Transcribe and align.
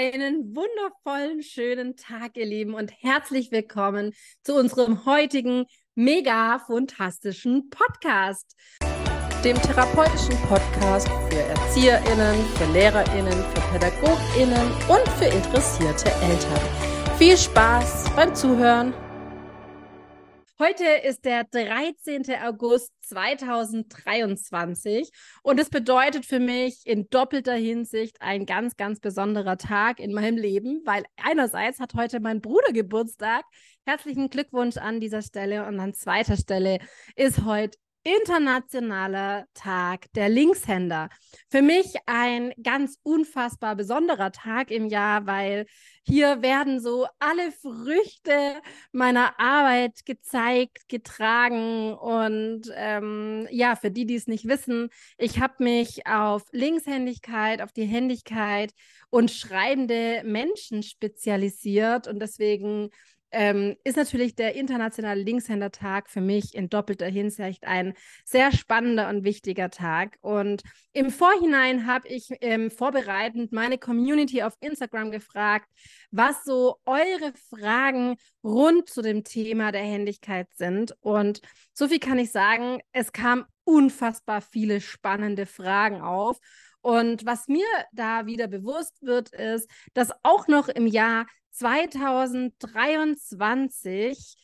Einen 0.00 0.56
wundervollen, 0.56 1.42
schönen 1.42 1.94
Tag, 1.94 2.34
ihr 2.38 2.46
Lieben, 2.46 2.72
und 2.72 2.90
herzlich 3.02 3.52
willkommen 3.52 4.14
zu 4.42 4.54
unserem 4.54 5.04
heutigen 5.04 5.66
mega 5.94 6.58
fantastischen 6.58 7.68
Podcast. 7.68 8.56
Dem 9.44 9.60
therapeutischen 9.60 10.38
Podcast 10.48 11.06
für 11.28 11.40
ErzieherInnen, 11.40 12.42
für 12.56 12.72
LehrerInnen, 12.72 13.44
für 13.52 13.60
PädagogInnen 13.72 14.72
und 14.88 15.06
für 15.18 15.26
interessierte 15.26 16.10
Eltern. 16.22 17.18
Viel 17.18 17.36
Spaß 17.36 18.06
beim 18.16 18.34
Zuhören! 18.34 18.94
Heute 20.60 20.84
ist 20.84 21.24
der 21.24 21.44
13. 21.44 22.24
August 22.44 22.92
2023 23.08 25.10
und 25.42 25.58
es 25.58 25.70
bedeutet 25.70 26.26
für 26.26 26.38
mich 26.38 26.82
in 26.84 27.08
doppelter 27.08 27.54
Hinsicht 27.54 28.20
ein 28.20 28.44
ganz, 28.44 28.76
ganz 28.76 29.00
besonderer 29.00 29.56
Tag 29.56 30.00
in 30.00 30.12
meinem 30.12 30.36
Leben, 30.36 30.82
weil 30.84 31.04
einerseits 31.16 31.80
hat 31.80 31.94
heute 31.94 32.20
mein 32.20 32.42
Bruder 32.42 32.74
Geburtstag. 32.74 33.46
Herzlichen 33.86 34.28
Glückwunsch 34.28 34.76
an 34.76 35.00
dieser 35.00 35.22
Stelle 35.22 35.66
und 35.66 35.80
an 35.80 35.94
zweiter 35.94 36.36
Stelle 36.36 36.78
ist 37.16 37.46
heute 37.46 37.78
Internationaler 38.02 39.44
Tag 39.52 40.06
der 40.14 40.28
Linkshänder. 40.28 41.10
Für 41.50 41.60
mich 41.60 41.94
ein 42.06 42.52
ganz 42.62 42.98
unfassbar 43.02 43.76
besonderer 43.76 44.32
Tag 44.32 44.70
im 44.70 44.86
Jahr, 44.86 45.26
weil 45.26 45.66
hier 46.02 46.40
werden 46.40 46.80
so 46.80 47.06
alle 47.18 47.52
Früchte 47.52 48.62
meiner 48.92 49.38
Arbeit 49.38 50.06
gezeigt, 50.06 50.88
getragen. 50.88 51.92
Und 51.92 52.72
ähm, 52.74 53.46
ja, 53.50 53.76
für 53.76 53.90
die, 53.90 54.06
die 54.06 54.16
es 54.16 54.26
nicht 54.26 54.48
wissen, 54.48 54.88
ich 55.18 55.40
habe 55.40 55.62
mich 55.62 56.06
auf 56.06 56.42
Linkshändigkeit, 56.52 57.60
auf 57.60 57.72
die 57.72 57.84
Händigkeit 57.84 58.72
und 59.10 59.30
schreibende 59.30 60.22
Menschen 60.24 60.82
spezialisiert. 60.82 62.08
Und 62.08 62.20
deswegen 62.20 62.90
ähm, 63.32 63.76
ist 63.84 63.96
natürlich 63.96 64.34
der 64.34 64.54
Internationale 64.54 65.22
Linkshändertag 65.22 66.10
für 66.10 66.20
mich 66.20 66.54
in 66.54 66.68
doppelter 66.68 67.06
Hinsicht 67.06 67.64
ein 67.64 67.94
sehr 68.24 68.52
spannender 68.52 69.08
und 69.08 69.24
wichtiger 69.24 69.70
Tag. 69.70 70.16
Und 70.20 70.62
im 70.92 71.10
Vorhinein 71.10 71.86
habe 71.86 72.08
ich 72.08 72.28
ähm, 72.40 72.70
vorbereitend 72.70 73.52
meine 73.52 73.78
Community 73.78 74.42
auf 74.42 74.54
Instagram 74.60 75.10
gefragt, 75.10 75.68
was 76.10 76.44
so 76.44 76.76
eure 76.84 77.32
Fragen 77.48 78.16
rund 78.42 78.88
zu 78.88 79.02
dem 79.02 79.24
Thema 79.24 79.72
der 79.72 79.82
Händigkeit 79.82 80.48
sind. 80.54 80.94
Und 81.00 81.40
so 81.72 81.88
viel 81.88 82.00
kann 82.00 82.18
ich 82.18 82.32
sagen, 82.32 82.80
es 82.92 83.12
kam 83.12 83.46
unfassbar 83.64 84.40
viele 84.40 84.80
spannende 84.80 85.46
Fragen 85.46 86.00
auf. 86.00 86.38
Und 86.82 87.26
was 87.26 87.46
mir 87.46 87.66
da 87.92 88.26
wieder 88.26 88.46
bewusst 88.48 89.02
wird, 89.02 89.30
ist, 89.30 89.70
dass 89.92 90.12
auch 90.22 90.48
noch 90.48 90.68
im 90.68 90.86
Jahr 90.86 91.26
2023 91.50 94.36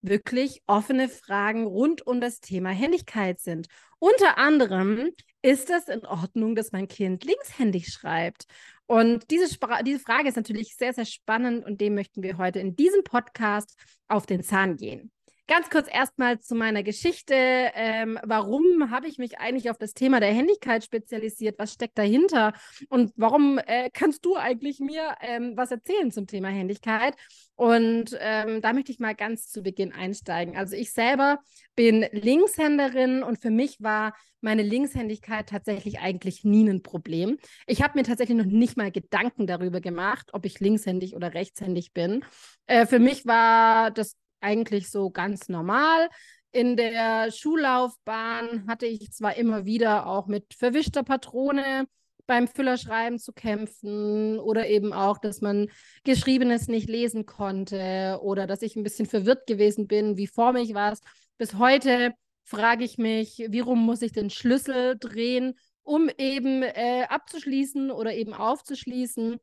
wirklich 0.00 0.62
offene 0.66 1.08
Fragen 1.08 1.66
rund 1.66 2.06
um 2.06 2.20
das 2.20 2.40
Thema 2.40 2.70
Händigkeit 2.70 3.40
sind. 3.40 3.66
Unter 3.98 4.38
anderem, 4.38 5.10
ist 5.42 5.70
es 5.70 5.88
in 5.88 6.04
Ordnung, 6.04 6.54
dass 6.54 6.72
mein 6.72 6.88
Kind 6.88 7.24
linkshändig 7.24 7.88
schreibt? 7.88 8.46
Und 8.86 9.30
diese, 9.30 9.56
diese 9.84 10.00
Frage 10.00 10.28
ist 10.28 10.36
natürlich 10.36 10.76
sehr, 10.76 10.92
sehr 10.92 11.04
spannend 11.04 11.64
und 11.64 11.80
dem 11.80 11.94
möchten 11.94 12.22
wir 12.22 12.38
heute 12.38 12.58
in 12.58 12.74
diesem 12.74 13.04
Podcast 13.04 13.76
auf 14.08 14.26
den 14.26 14.42
Zahn 14.42 14.76
gehen. 14.76 15.12
Ganz 15.48 15.70
kurz 15.70 15.88
erstmal 15.90 16.40
zu 16.40 16.54
meiner 16.54 16.82
Geschichte. 16.82 17.34
Ähm, 17.34 18.18
warum 18.22 18.90
habe 18.90 19.08
ich 19.08 19.16
mich 19.16 19.38
eigentlich 19.38 19.70
auf 19.70 19.78
das 19.78 19.94
Thema 19.94 20.20
der 20.20 20.30
Händigkeit 20.30 20.84
spezialisiert? 20.84 21.58
Was 21.58 21.72
steckt 21.72 21.96
dahinter? 21.96 22.52
Und 22.90 23.12
warum 23.16 23.56
äh, 23.56 23.88
kannst 23.90 24.26
du 24.26 24.36
eigentlich 24.36 24.78
mir 24.78 25.14
ähm, 25.22 25.54
was 25.56 25.70
erzählen 25.70 26.10
zum 26.10 26.26
Thema 26.26 26.48
Händigkeit? 26.48 27.16
Und 27.54 28.14
ähm, 28.20 28.60
da 28.60 28.74
möchte 28.74 28.92
ich 28.92 28.98
mal 28.98 29.14
ganz 29.14 29.48
zu 29.48 29.62
Beginn 29.62 29.90
einsteigen. 29.90 30.54
Also 30.54 30.76
ich 30.76 30.92
selber 30.92 31.38
bin 31.74 32.04
Linkshänderin 32.12 33.22
und 33.22 33.40
für 33.40 33.50
mich 33.50 33.80
war 33.80 34.12
meine 34.42 34.62
Linkshändigkeit 34.62 35.48
tatsächlich 35.48 36.00
eigentlich 36.00 36.44
nie 36.44 36.68
ein 36.68 36.82
Problem. 36.82 37.38
Ich 37.66 37.82
habe 37.82 37.98
mir 37.98 38.04
tatsächlich 38.04 38.36
noch 38.36 38.44
nicht 38.44 38.76
mal 38.76 38.92
Gedanken 38.92 39.46
darüber 39.46 39.80
gemacht, 39.80 40.28
ob 40.34 40.44
ich 40.44 40.60
linkshändig 40.60 41.16
oder 41.16 41.32
rechtshändig 41.32 41.94
bin. 41.94 42.22
Äh, 42.66 42.84
für 42.84 42.98
mich 42.98 43.24
war 43.24 43.90
das 43.90 44.14
eigentlich 44.40 44.90
so 44.90 45.10
ganz 45.10 45.48
normal. 45.48 46.08
In 46.50 46.76
der 46.76 47.30
Schullaufbahn 47.30 48.66
hatte 48.66 48.86
ich 48.86 49.12
zwar 49.12 49.36
immer 49.36 49.64
wieder 49.66 50.06
auch 50.06 50.26
mit 50.26 50.54
verwischter 50.54 51.02
Patrone 51.02 51.86
beim 52.26 52.46
Füllerschreiben 52.46 53.18
zu 53.18 53.32
kämpfen 53.32 54.38
oder 54.38 54.68
eben 54.68 54.92
auch, 54.92 55.18
dass 55.18 55.40
man 55.40 55.68
Geschriebenes 56.04 56.68
nicht 56.68 56.88
lesen 56.88 57.26
konnte 57.26 58.20
oder 58.22 58.46
dass 58.46 58.62
ich 58.62 58.76
ein 58.76 58.82
bisschen 58.82 59.06
verwirrt 59.06 59.46
gewesen 59.46 59.86
bin, 59.88 60.16
wie 60.16 60.26
vor 60.26 60.52
mich 60.52 60.74
war 60.74 60.92
es. 60.92 61.00
Bis 61.38 61.54
heute 61.54 62.12
frage 62.44 62.84
ich 62.84 62.98
mich, 62.98 63.44
wie 63.48 63.60
rum 63.60 63.84
muss 63.84 64.02
ich 64.02 64.12
den 64.12 64.30
Schlüssel 64.30 64.96
drehen, 64.98 65.54
um 65.82 66.10
eben 66.18 66.62
äh, 66.62 67.06
abzuschließen 67.08 67.90
oder 67.90 68.14
eben 68.14 68.34
aufzuschließen. 68.34 69.38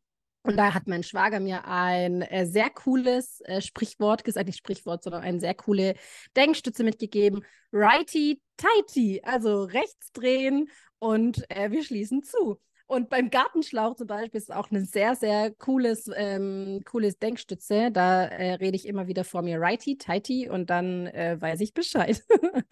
Und 0.45 0.57
da 0.57 0.75
hat 0.75 0.85
mein 0.85 1.01
Schwager 1.01 1.39
mir 1.39 1.65
ein 1.65 2.21
äh, 2.21 2.45
sehr 2.45 2.69
cooles 2.69 3.41
äh, 3.45 3.61
Sprichwort 3.61 4.23
gesagt, 4.23 4.45
nicht 4.45 4.59
Sprichwort, 4.59 5.01
sondern 5.01 5.23
eine 5.23 5.39
sehr 5.39 5.55
coole 5.55 5.95
Denkstütze 6.35 6.83
mitgegeben. 6.83 7.43
Righty 7.73 8.39
tighty, 8.55 9.21
also 9.23 9.63
rechts 9.63 10.11
drehen 10.11 10.69
und 10.99 11.49
äh, 11.49 11.71
wir 11.71 11.83
schließen 11.83 12.21
zu. 12.21 12.59
Und 12.87 13.09
beim 13.09 13.31
Gartenschlauch 13.31 13.95
zum 13.95 14.05
Beispiel 14.05 14.37
ist 14.37 14.53
auch 14.53 14.69
eine 14.69 14.85
sehr, 14.85 15.15
sehr 15.15 15.51
cooles, 15.55 16.09
ähm, 16.15 16.81
cooles 16.85 17.17
Denkstütze. 17.17 17.89
Da 17.91 18.25
äh, 18.25 18.53
rede 18.53 18.75
ich 18.75 18.87
immer 18.87 19.07
wieder 19.07 19.23
vor 19.23 19.41
mir 19.41 19.59
righty, 19.59 19.97
tighty 19.97 20.49
und 20.49 20.69
dann 20.69 21.07
äh, 21.07 21.37
weiß 21.39 21.61
ich 21.61 21.73
Bescheid. 21.73 22.23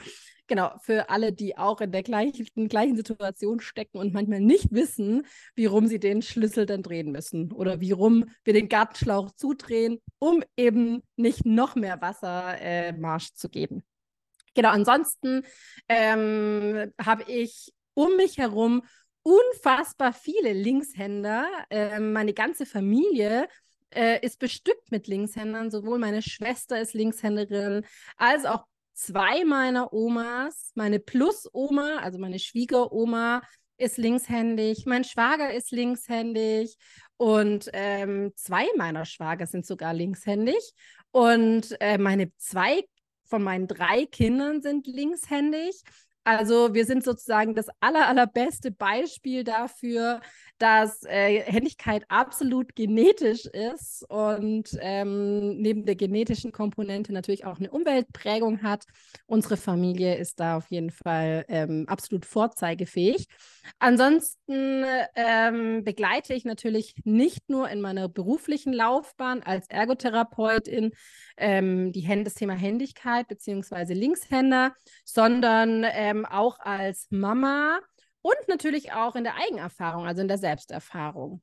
genau, 0.48 0.72
für 0.82 1.10
alle, 1.10 1.34
die 1.34 1.58
auch 1.58 1.82
in 1.82 1.92
der 1.92 2.04
gleichen, 2.04 2.68
gleichen 2.70 2.96
Situation 2.96 3.60
stecken 3.60 3.98
und 3.98 4.14
manchmal 4.14 4.40
nicht 4.40 4.72
wissen, 4.72 5.26
wie 5.56 5.66
rum 5.66 5.88
sie 5.88 6.00
den 6.00 6.22
Schlüssel 6.22 6.68
dann 6.68 6.84
drehen 6.84 7.12
müssen 7.12 7.52
oder 7.52 7.82
wie 7.82 7.92
rum 7.92 8.26
wir 8.44 8.54
den 8.54 8.70
Gartenschlauch 8.70 9.32
zudrehen, 9.32 10.00
um 10.20 10.44
eben 10.56 11.02
nicht 11.16 11.44
noch 11.44 11.74
mehr 11.74 12.00
Wassermarsch 12.02 13.30
äh, 13.30 13.34
zu 13.34 13.50
geben. 13.50 13.84
Genau, 14.54 14.70
ansonsten 14.70 15.42
ähm, 15.90 16.94
habe 17.04 17.24
ich 17.28 17.74
um 17.96 18.16
mich 18.16 18.38
herum 18.38 18.84
unfassbar 19.24 20.14
viele 20.14 20.54
Linkshänder. 20.54 21.48
Äh, 21.70 22.00
meine 22.00 22.34
ganze 22.34 22.66
Familie 22.66 23.48
äh, 23.90 24.24
ist 24.26 24.40
bestückt 24.40 24.92
mit 24.92 25.08
Linkshändern. 25.08 25.72
Sowohl 25.72 25.98
meine 26.00 26.22
Schwester 26.22 26.80
ist 26.80 26.94
Linkshänderin, 26.94 27.86
als 28.18 28.46
auch 28.46 28.66
zwei 28.94 29.44
meiner 29.46 29.94
Omas. 29.94 30.72
Meine 30.76 31.00
Plus-Oma, 31.00 31.98
also 31.98 32.20
meine 32.20 32.40
Schwiegeroma, 32.40 33.42
ist 33.78 33.98
linkshändig. 33.98 34.86
Mein 34.86 35.04
Schwager 35.04 35.54
ist 35.54 35.72
linkshändig. 35.72 36.78
Und 37.18 37.70
ähm, 37.74 38.32
zwei 38.36 38.68
meiner 38.76 39.06
Schwager 39.06 39.48
sind 39.48 39.66
sogar 39.66 39.94
linkshändig. 39.94 40.74
Und 41.12 41.76
äh, 41.80 41.98
meine 41.98 42.36
zwei 42.38 42.84
von 43.26 43.44
meinen 43.44 43.68
drei 43.68 44.06
Kindern 44.06 44.62
sind 44.62 44.88
linkshändig. 44.88 45.82
Also 46.24 46.74
wir 46.74 46.86
sind 46.86 47.04
sozusagen 47.04 47.54
das 47.54 47.68
aller, 47.80 48.08
allerbeste 48.08 48.72
Beispiel 48.72 49.44
dafür, 49.44 50.22
dass 50.58 51.04
äh, 51.04 51.42
Händigkeit 51.42 52.06
absolut 52.08 52.76
genetisch 52.76 53.46
ist 53.46 54.06
und 54.10 54.70
ähm, 54.80 55.58
neben 55.58 55.86
der 55.86 55.96
genetischen 55.96 56.52
Komponente 56.52 57.12
natürlich 57.12 57.46
auch 57.46 57.60
eine 57.60 57.72
Umweltprägung 57.72 58.64
hat. 58.64 58.86
Unsere 59.26 59.58
Familie 59.58 60.16
ist 60.16 60.40
da 60.40 60.58
auf 60.58 60.68
jeden 60.70 60.92
Fall 60.92 61.44
ähm, 61.50 61.86
absolut 61.88 62.26
vorzeigefähig. 62.26 63.28
Ansonsten 63.80 64.86
ähm, 65.16 65.84
begleite 65.84 66.34
ich 66.34 66.46
natürlich 66.46 66.96
nicht 67.04 67.50
nur 67.50 67.70
in 67.70 67.82
meiner 67.82 68.08
beruflichen 68.08 68.72
Laufbahn 68.72 69.44
als 69.44 69.68
Ergotherapeutin 69.70 70.92
ähm, 71.38 71.92
die 71.92 72.24
das 72.24 72.36
Thema 72.36 72.54
Händigkeit 72.54 73.28
bzw. 73.28 73.94
Linkshänder, 73.94 74.74
sondern 75.04 75.84
ähm, 76.14 76.26
auch 76.26 76.60
als 76.60 77.08
Mama 77.10 77.80
und 78.22 78.36
natürlich 78.48 78.94
auch 78.94 79.16
in 79.16 79.24
der 79.24 79.36
Eigenerfahrung, 79.36 80.06
also 80.06 80.22
in 80.22 80.28
der 80.28 80.38
Selbsterfahrung. 80.38 81.42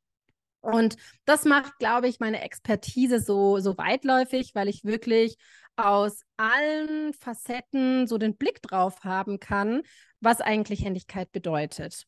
Und 0.61 0.97
das 1.25 1.45
macht, 1.45 1.79
glaube 1.79 2.09
ich, 2.09 2.21
meine 2.21 2.43
Expertise 2.43 3.21
so, 3.21 3.59
so 3.61 3.79
weitläufig, 3.79 4.55
weil 4.55 4.69
ich 4.69 4.85
wirklich 4.85 5.37
aus 5.77 6.23
allen 6.37 7.15
Facetten 7.15 8.07
so 8.07 8.19
den 8.19 8.37
Blick 8.37 8.61
drauf 8.61 9.03
haben 9.03 9.41
kann, 9.41 9.83
was 10.21 10.41
eigentlich 10.41 10.85
Händigkeit 10.85 11.33
bedeutet. 11.33 12.05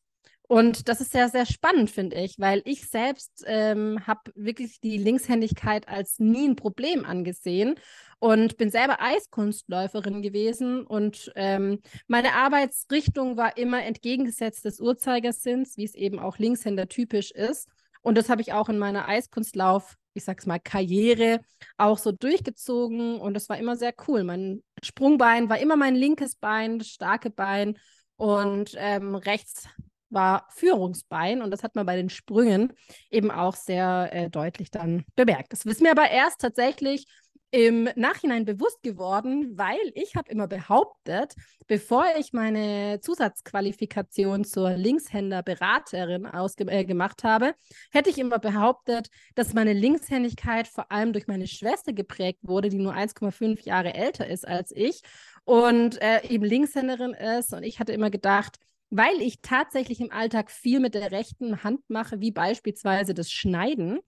Und 0.47 0.89
das 0.89 0.99
ist 0.99 1.11
sehr, 1.11 1.29
sehr 1.29 1.45
spannend, 1.45 1.89
finde 1.89 2.17
ich, 2.17 2.37
weil 2.37 2.61
ich 2.65 2.89
selbst 2.89 3.43
ähm, 3.47 4.05
habe 4.05 4.31
wirklich 4.35 4.81
die 4.81 4.97
Linkshändigkeit 4.97 5.87
als 5.87 6.19
nie 6.19 6.47
ein 6.47 6.55
Problem 6.57 7.05
angesehen 7.05 7.75
und 8.19 8.57
bin 8.57 8.69
selber 8.69 9.01
Eiskunstläuferin 9.01 10.21
gewesen. 10.21 10.85
Und 10.85 11.31
ähm, 11.35 11.79
meine 12.07 12.33
Arbeitsrichtung 12.33 13.37
war 13.37 13.57
immer 13.57 13.83
entgegengesetzt 13.83 14.65
des 14.65 14.79
Uhrzeigersinns, 14.79 15.77
wie 15.77 15.85
es 15.85 15.95
eben 15.95 16.19
auch 16.19 16.37
Linkshänder 16.37 16.87
typisch 16.89 17.31
ist. 17.31 17.69
Und 18.01 18.17
das 18.17 18.29
habe 18.29 18.41
ich 18.41 18.51
auch 18.51 18.67
in 18.67 18.77
meiner 18.77 19.07
Eiskunstlauf, 19.07 19.95
ich 20.13 20.25
sag's 20.25 20.45
mal, 20.45 20.59
Karriere 20.59 21.39
auch 21.77 21.97
so 21.97 22.11
durchgezogen. 22.11 23.19
Und 23.19 23.33
das 23.33 23.47
war 23.47 23.57
immer 23.57 23.77
sehr 23.77 23.93
cool. 24.07 24.25
Mein 24.25 24.61
Sprungbein 24.83 25.49
war 25.49 25.57
immer 25.57 25.77
mein 25.77 25.95
linkes 25.95 26.35
Bein, 26.35 26.79
das 26.79 26.89
starke 26.89 27.29
Bein. 27.29 27.77
Und 28.17 28.75
ähm, 28.77 29.15
rechts 29.15 29.67
war 30.13 30.47
Führungsbein 30.49 31.41
und 31.41 31.51
das 31.51 31.63
hat 31.63 31.75
man 31.75 31.85
bei 31.85 31.95
den 31.95 32.09
Sprüngen 32.09 32.73
eben 33.09 33.31
auch 33.31 33.55
sehr 33.55 34.09
äh, 34.11 34.29
deutlich 34.29 34.71
dann 34.71 35.05
bemerkt. 35.15 35.53
Das 35.53 35.65
ist 35.65 35.81
mir 35.81 35.91
aber 35.91 36.09
erst 36.09 36.41
tatsächlich 36.41 37.05
im 37.53 37.87
Nachhinein 37.95 38.45
bewusst 38.45 38.81
geworden, 38.81 39.55
weil 39.55 39.77
ich 39.93 40.15
habe 40.15 40.31
immer 40.31 40.47
behauptet, 40.47 41.35
bevor 41.67 42.03
ich 42.17 42.33
meine 42.33 42.99
Zusatzqualifikation 42.99 44.43
zur 44.43 44.71
Linkshänder-Beraterin 44.71 46.27
äh, 46.67 46.83
gemacht 46.83 47.23
habe, 47.23 47.53
hätte 47.91 48.09
ich 48.09 48.17
immer 48.17 48.39
behauptet, 48.39 49.09
dass 49.35 49.53
meine 49.53 49.73
Linkshändigkeit 49.73 50.67
vor 50.67 50.91
allem 50.91 51.13
durch 51.13 51.27
meine 51.27 51.45
Schwester 51.45 51.93
geprägt 51.93 52.39
wurde, 52.41 52.69
die 52.69 52.79
nur 52.79 52.95
1,5 52.95 53.63
Jahre 53.67 53.93
älter 53.93 54.25
ist 54.25 54.47
als 54.47 54.71
ich 54.75 55.03
und 55.45 56.01
äh, 56.01 56.27
eben 56.27 56.45
Linkshänderin 56.45 57.13
ist. 57.13 57.53
Und 57.53 57.61
ich 57.61 57.79
hatte 57.79 57.93
immer 57.93 58.09
gedacht, 58.09 58.57
weil 58.95 59.21
ich 59.21 59.41
tatsächlich 59.41 59.99
im 59.99 60.11
Alltag 60.11 60.51
viel 60.51 60.79
mit 60.79 60.93
der 60.93 61.11
rechten 61.11 61.63
Hand 61.63 61.81
mache, 61.87 62.19
wie 62.19 62.31
beispielsweise 62.31 63.15
das 63.15 63.31
Schneiden, 63.31 63.99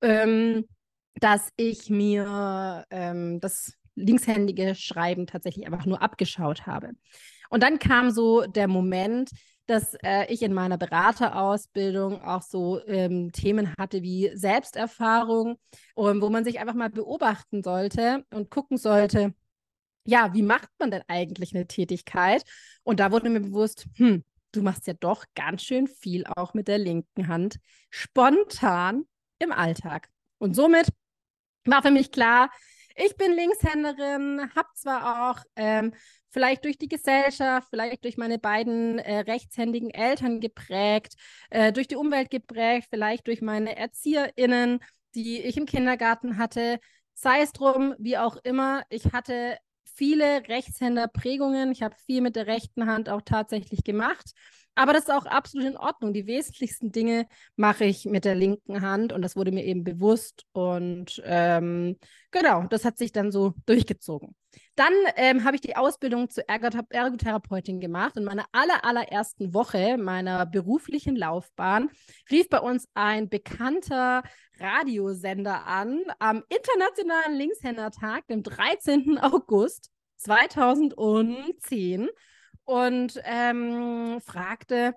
ähm, 0.00 0.66
dass 1.16 1.50
ich 1.56 1.90
mir 1.90 2.86
ähm, 2.90 3.38
das 3.40 3.74
linkshändige 3.96 4.74
Schreiben 4.74 5.26
tatsächlich 5.26 5.66
einfach 5.66 5.84
nur 5.84 6.00
abgeschaut 6.00 6.66
habe. 6.66 6.92
Und 7.50 7.62
dann 7.62 7.78
kam 7.78 8.10
so 8.10 8.46
der 8.46 8.66
Moment, 8.66 9.30
dass 9.66 9.94
äh, 10.02 10.32
ich 10.32 10.40
in 10.40 10.54
meiner 10.54 10.78
Beraterausbildung 10.78 12.22
auch 12.22 12.42
so 12.42 12.80
ähm, 12.86 13.32
Themen 13.32 13.74
hatte 13.78 14.02
wie 14.02 14.30
Selbsterfahrung, 14.34 15.58
um, 15.94 16.22
wo 16.22 16.30
man 16.30 16.44
sich 16.44 16.60
einfach 16.60 16.74
mal 16.74 16.90
beobachten 16.90 17.62
sollte 17.62 18.24
und 18.30 18.50
gucken 18.50 18.78
sollte, 18.78 19.34
ja, 20.06 20.32
wie 20.32 20.42
macht 20.42 20.70
man 20.78 20.90
denn 20.90 21.02
eigentlich 21.08 21.54
eine 21.54 21.66
Tätigkeit? 21.66 22.42
Und 22.82 23.00
da 23.00 23.12
wurde 23.12 23.28
mir 23.28 23.40
bewusst, 23.40 23.86
hm, 23.96 24.24
du 24.52 24.62
machst 24.62 24.86
ja 24.86 24.94
doch 24.94 25.24
ganz 25.34 25.62
schön 25.62 25.86
viel 25.86 26.24
auch 26.26 26.54
mit 26.54 26.68
der 26.68 26.78
linken 26.78 27.28
Hand 27.28 27.56
spontan 27.90 29.04
im 29.38 29.52
Alltag. 29.52 30.08
Und 30.38 30.54
somit 30.54 30.88
war 31.64 31.82
für 31.82 31.90
mich 31.90 32.10
klar, 32.10 32.50
ich 32.96 33.16
bin 33.16 33.32
Linkshänderin, 33.32 34.50
habe 34.54 34.68
zwar 34.74 35.30
auch 35.30 35.42
ähm, 35.56 35.94
vielleicht 36.30 36.64
durch 36.64 36.78
die 36.78 36.88
Gesellschaft, 36.88 37.68
vielleicht 37.70 38.04
durch 38.04 38.16
meine 38.16 38.38
beiden 38.38 38.98
äh, 38.98 39.20
rechtshändigen 39.20 39.90
Eltern 39.90 40.40
geprägt, 40.40 41.14
äh, 41.50 41.72
durch 41.72 41.88
die 41.88 41.96
Umwelt 41.96 42.30
geprägt, 42.30 42.88
vielleicht 42.90 43.26
durch 43.26 43.40
meine 43.42 43.76
ErzieherInnen, 43.76 44.80
die 45.14 45.40
ich 45.40 45.56
im 45.56 45.66
Kindergarten 45.66 46.36
hatte. 46.36 46.78
Sei 47.14 47.40
es 47.42 47.52
drum, 47.52 47.94
wie 47.98 48.18
auch 48.18 48.36
immer, 48.44 48.82
ich 48.88 49.12
hatte 49.12 49.56
viele 50.00 50.48
Rechtshänderprägungen. 50.48 51.72
Ich 51.72 51.82
habe 51.82 51.94
viel 52.06 52.22
mit 52.22 52.34
der 52.34 52.46
rechten 52.46 52.86
Hand 52.86 53.10
auch 53.10 53.20
tatsächlich 53.20 53.84
gemacht. 53.84 54.32
Aber 54.74 54.92
das 54.92 55.04
ist 55.04 55.12
auch 55.12 55.26
absolut 55.26 55.66
in 55.66 55.76
Ordnung. 55.76 56.12
Die 56.12 56.26
wesentlichsten 56.26 56.92
Dinge 56.92 57.26
mache 57.56 57.84
ich 57.84 58.06
mit 58.06 58.24
der 58.24 58.34
linken 58.34 58.80
Hand 58.80 59.12
und 59.12 59.22
das 59.22 59.36
wurde 59.36 59.52
mir 59.52 59.64
eben 59.64 59.84
bewusst. 59.84 60.44
Und 60.52 61.20
ähm, 61.24 61.98
genau, 62.30 62.64
das 62.64 62.84
hat 62.84 62.96
sich 62.96 63.12
dann 63.12 63.30
so 63.30 63.54
durchgezogen. 63.66 64.34
Dann 64.76 64.92
ähm, 65.16 65.44
habe 65.44 65.56
ich 65.56 65.60
die 65.60 65.76
Ausbildung 65.76 66.30
zur 66.30 66.44
Ergotherapeutin 66.48 67.80
gemacht. 67.80 68.16
In 68.16 68.24
meiner 68.24 68.46
aller, 68.52 68.84
allerersten 68.84 69.52
Woche 69.52 69.98
meiner 69.98 70.46
beruflichen 70.46 71.16
Laufbahn 71.16 71.90
rief 72.30 72.48
bei 72.48 72.60
uns 72.60 72.88
ein 72.94 73.28
bekannter 73.28 74.22
Radiosender 74.58 75.66
an 75.66 76.02
am 76.18 76.42
Internationalen 76.48 77.36
Linkshändertag, 77.36 78.26
dem 78.28 78.42
13. 78.42 79.18
August 79.18 79.90
2010 80.16 82.08
und 82.70 83.20
ähm, 83.24 84.20
fragte, 84.24 84.94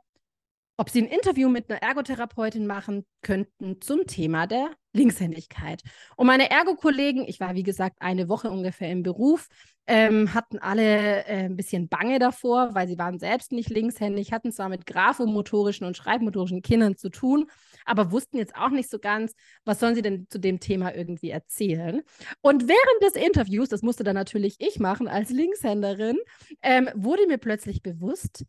ob 0.77 0.89
sie 0.89 1.03
ein 1.03 1.07
Interview 1.07 1.49
mit 1.49 1.69
einer 1.69 1.81
Ergotherapeutin 1.81 2.65
machen 2.65 3.05
könnten 3.21 3.79
zum 3.81 4.07
Thema 4.07 4.47
der 4.47 4.71
Linkshändigkeit. 4.93 5.81
Und 6.15 6.27
meine 6.27 6.49
Ergo-Kollegen, 6.49 7.25
ich 7.27 7.39
war 7.39 7.55
wie 7.55 7.63
gesagt 7.63 7.97
eine 7.99 8.29
Woche 8.29 8.49
ungefähr 8.49 8.91
im 8.91 9.03
Beruf, 9.03 9.47
ähm, 9.85 10.33
hatten 10.33 10.59
alle 10.59 11.25
äh, 11.25 11.45
ein 11.45 11.57
bisschen 11.57 11.89
Bange 11.89 12.17
davor, 12.17 12.73
weil 12.73 12.87
sie 12.87 12.97
waren 12.97 13.19
selbst 13.19 13.51
nicht 13.51 13.69
linkshändig, 13.69 14.31
hatten 14.31 14.51
zwar 14.51 14.69
mit 14.69 14.85
graphomotorischen 14.85 15.85
und 15.85 15.97
schreibmotorischen 15.97 16.61
Kindern 16.61 16.95
zu 16.95 17.09
tun, 17.09 17.49
aber 17.85 18.11
wussten 18.11 18.37
jetzt 18.37 18.55
auch 18.55 18.69
nicht 18.69 18.89
so 18.89 18.97
ganz, 18.99 19.33
was 19.65 19.79
sollen 19.79 19.95
sie 19.95 20.01
denn 20.01 20.27
zu 20.29 20.39
dem 20.39 20.59
Thema 20.59 20.95
irgendwie 20.95 21.31
erzählen. 21.31 22.01
Und 22.41 22.67
während 22.67 23.15
des 23.15 23.21
Interviews, 23.21 23.69
das 23.69 23.81
musste 23.81 24.03
dann 24.03 24.15
natürlich 24.15 24.55
ich 24.59 24.79
machen 24.79 25.07
als 25.07 25.29
Linkshänderin, 25.29 26.17
ähm, 26.61 26.89
wurde 26.95 27.27
mir 27.27 27.37
plötzlich 27.37 27.81
bewusst, 27.81 28.45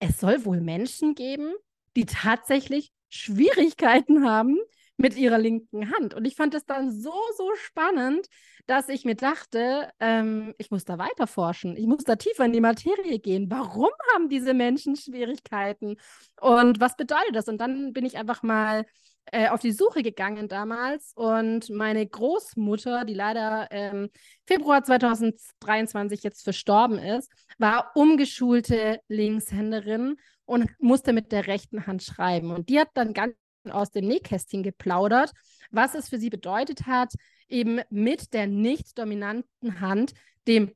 es 0.00 0.18
soll 0.18 0.44
wohl 0.44 0.60
Menschen 0.60 1.14
geben, 1.14 1.52
die 1.96 2.06
tatsächlich 2.06 2.90
Schwierigkeiten 3.10 4.24
haben 4.24 4.58
mit 4.96 5.16
ihrer 5.16 5.38
linken 5.38 5.90
Hand. 5.92 6.14
Und 6.14 6.26
ich 6.26 6.36
fand 6.36 6.54
es 6.54 6.66
dann 6.66 6.90
so, 6.90 7.12
so 7.36 7.50
spannend, 7.64 8.26
dass 8.66 8.88
ich 8.88 9.04
mir 9.04 9.14
dachte, 9.14 9.90
ähm, 9.98 10.54
ich 10.58 10.70
muss 10.70 10.84
da 10.84 10.98
weiter 10.98 11.26
forschen. 11.26 11.76
Ich 11.76 11.86
muss 11.86 12.04
da 12.04 12.16
tiefer 12.16 12.44
in 12.44 12.52
die 12.52 12.60
Materie 12.60 13.18
gehen. 13.18 13.50
Warum 13.50 13.90
haben 14.14 14.28
diese 14.28 14.52
Menschen 14.52 14.96
Schwierigkeiten? 14.96 15.96
Und 16.40 16.80
was 16.80 16.96
bedeutet 16.96 17.34
das? 17.34 17.48
Und 17.48 17.58
dann 17.58 17.92
bin 17.92 18.04
ich 18.04 18.18
einfach 18.18 18.42
mal 18.42 18.84
äh, 19.32 19.48
auf 19.48 19.60
die 19.60 19.72
Suche 19.72 20.02
gegangen 20.02 20.48
damals 20.48 21.12
und 21.14 21.70
meine 21.70 22.06
Großmutter, 22.06 23.04
die 23.04 23.14
leider 23.14 23.68
ähm, 23.70 24.10
Februar 24.46 24.82
2023 24.82 26.22
jetzt 26.22 26.42
verstorben 26.42 26.98
ist, 26.98 27.30
war 27.58 27.92
umgeschulte 27.94 29.00
Linkshänderin 29.08 30.16
und 30.44 30.70
musste 30.78 31.12
mit 31.12 31.32
der 31.32 31.46
rechten 31.46 31.86
Hand 31.86 32.02
schreiben. 32.02 32.50
Und 32.50 32.68
die 32.68 32.80
hat 32.80 32.88
dann 32.94 33.12
ganz 33.12 33.34
aus 33.68 33.90
dem 33.90 34.06
Nähkästchen 34.06 34.62
geplaudert, 34.62 35.32
was 35.70 35.94
es 35.94 36.08
für 36.08 36.18
sie 36.18 36.30
bedeutet 36.30 36.86
hat, 36.86 37.12
eben 37.48 37.80
mit 37.90 38.32
der 38.32 38.46
nicht 38.46 38.98
dominanten 38.98 39.80
Hand, 39.80 40.14
dem 40.48 40.72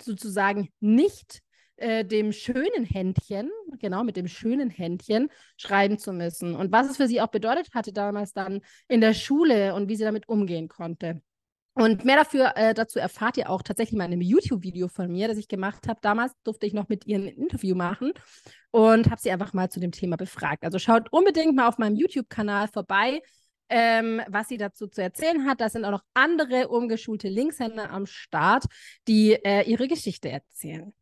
sozusagen 0.00 0.70
nicht 0.80 1.42
äh, 1.82 2.04
dem 2.04 2.32
schönen 2.32 2.84
Händchen, 2.84 3.50
genau 3.78 4.04
mit 4.04 4.16
dem 4.16 4.28
schönen 4.28 4.70
Händchen, 4.70 5.30
schreiben 5.56 5.98
zu 5.98 6.12
müssen. 6.12 6.54
Und 6.54 6.72
was 6.72 6.88
es 6.88 6.96
für 6.96 7.08
sie 7.08 7.20
auch 7.20 7.28
bedeutet 7.28 7.74
hatte 7.74 7.92
damals 7.92 8.32
dann 8.32 8.60
in 8.88 9.00
der 9.00 9.14
Schule 9.14 9.74
und 9.74 9.88
wie 9.88 9.96
sie 9.96 10.04
damit 10.04 10.28
umgehen 10.28 10.68
konnte. 10.68 11.20
Und 11.74 12.04
mehr 12.04 12.16
dafür, 12.16 12.52
äh, 12.56 12.74
dazu 12.74 12.98
erfahrt 12.98 13.38
ihr 13.38 13.48
auch 13.48 13.62
tatsächlich 13.62 13.96
mal 13.96 14.04
in 14.04 14.12
einem 14.12 14.20
YouTube-Video 14.20 14.88
von 14.88 15.10
mir, 15.10 15.26
das 15.26 15.38
ich 15.38 15.48
gemacht 15.48 15.88
habe. 15.88 15.98
Damals 16.02 16.32
durfte 16.44 16.66
ich 16.66 16.74
noch 16.74 16.88
mit 16.88 17.06
ihr 17.06 17.18
ein 17.18 17.26
Interview 17.26 17.74
machen 17.74 18.12
und 18.70 19.10
habe 19.10 19.20
sie 19.20 19.30
einfach 19.30 19.54
mal 19.54 19.70
zu 19.70 19.80
dem 19.80 19.90
Thema 19.90 20.16
befragt. 20.16 20.64
Also 20.64 20.78
schaut 20.78 21.10
unbedingt 21.12 21.56
mal 21.56 21.68
auf 21.68 21.78
meinem 21.78 21.96
YouTube-Kanal 21.96 22.68
vorbei, 22.68 23.22
ähm, 23.70 24.20
was 24.28 24.48
sie 24.48 24.58
dazu 24.58 24.86
zu 24.86 25.02
erzählen 25.02 25.46
hat. 25.46 25.62
Da 25.62 25.70
sind 25.70 25.86
auch 25.86 25.90
noch 25.92 26.04
andere 26.12 26.68
umgeschulte 26.68 27.28
Linkshänder 27.28 27.90
am 27.90 28.04
Start, 28.04 28.66
die 29.08 29.32
äh, 29.32 29.62
ihre 29.62 29.88
Geschichte 29.88 30.28
erzählen. 30.28 30.92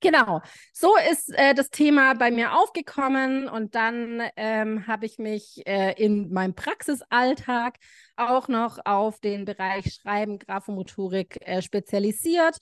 Genau, 0.00 0.42
so 0.72 0.94
ist 1.10 1.34
äh, 1.34 1.54
das 1.54 1.70
Thema 1.70 2.14
bei 2.14 2.30
mir 2.30 2.56
aufgekommen 2.56 3.48
und 3.48 3.74
dann 3.74 4.22
ähm, 4.36 4.86
habe 4.86 5.06
ich 5.06 5.18
mich 5.18 5.66
äh, 5.66 5.92
in 6.00 6.32
meinem 6.32 6.54
Praxisalltag 6.54 7.78
auch 8.16 8.46
noch 8.46 8.78
auf 8.84 9.18
den 9.18 9.44
Bereich 9.44 9.92
Schreiben, 9.94 10.38
Graphomotorik 10.38 11.38
äh, 11.40 11.62
spezialisiert. 11.62 12.58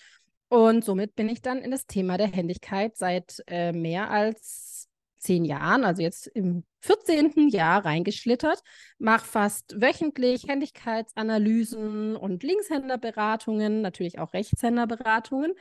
Und 0.49 0.83
somit 0.83 1.15
bin 1.15 1.29
ich 1.29 1.43
dann 1.43 1.59
in 1.59 1.71
das 1.71 1.87
Thema 1.87 2.17
der 2.17 2.29
Händigkeit 2.29 2.97
seit 2.97 3.43
äh, 3.49 3.73
mehr 3.73 4.11
als 4.11 4.89
zehn 5.19 5.45
Jahren, 5.45 5.85
also 5.85 6.03
jetzt 6.03 6.27
im 6.29 6.65
14. 6.81 7.49
Jahr 7.49 7.85
reingeschlittert, 7.85 8.63
mache 8.99 9.27
fast 9.27 9.81
wöchentlich 9.81 10.47
Händigkeitsanalysen 10.49 12.17
und 12.17 12.43
Linkshänderberatungen, 12.43 13.83
natürlich 13.83 14.19
auch 14.19 14.33
Rechtshänderberatungen, 14.33 15.53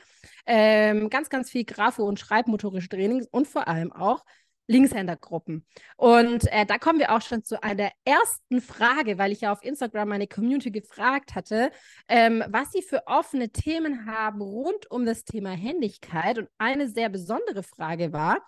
ähm, 0.46 1.10
ganz, 1.10 1.28
ganz 1.28 1.50
viel 1.50 1.64
Grafo- 1.64 2.04
und 2.04 2.20
Schreibmotorische 2.20 2.88
Trainings 2.88 3.26
und 3.30 3.48
vor 3.48 3.68
allem 3.68 3.92
auch 3.92 4.24
Linkshändergruppen. 4.68 5.64
Und 5.96 6.50
äh, 6.52 6.66
da 6.66 6.78
kommen 6.78 6.98
wir 6.98 7.14
auch 7.14 7.22
schon 7.22 7.44
zu 7.44 7.62
einer 7.62 7.90
ersten 8.04 8.60
Frage, 8.60 9.18
weil 9.18 9.32
ich 9.32 9.42
ja 9.42 9.52
auf 9.52 9.62
Instagram 9.62 10.08
meine 10.08 10.26
Community 10.26 10.70
gefragt 10.70 11.34
hatte, 11.34 11.70
ähm, 12.08 12.42
was 12.48 12.72
sie 12.72 12.82
für 12.82 13.06
offene 13.06 13.50
Themen 13.50 14.06
haben 14.06 14.40
rund 14.40 14.90
um 14.90 15.06
das 15.06 15.24
Thema 15.24 15.50
Händigkeit. 15.50 16.38
Und 16.38 16.48
eine 16.58 16.88
sehr 16.88 17.08
besondere 17.08 17.62
Frage 17.62 18.12
war, 18.12 18.38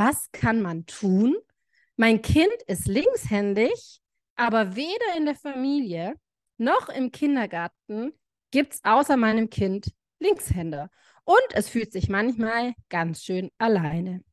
was 0.00 0.32
kann 0.32 0.62
man 0.62 0.86
tun? 0.86 1.36
Mein 1.96 2.22
Kind 2.22 2.54
ist 2.66 2.88
linkshändig, 2.88 4.00
aber 4.34 4.74
weder 4.74 5.16
in 5.18 5.26
der 5.26 5.34
Familie 5.34 6.14
noch 6.56 6.88
im 6.88 7.12
Kindergarten 7.12 8.14
gibt 8.50 8.72
es 8.72 8.80
außer 8.82 9.18
meinem 9.18 9.50
Kind 9.50 9.92
Linkshänder. 10.18 10.88
Und 11.24 11.36
es 11.52 11.68
fühlt 11.68 11.92
sich 11.92 12.08
manchmal 12.08 12.72
ganz 12.88 13.22
schön 13.22 13.50
alleine. 13.58 14.24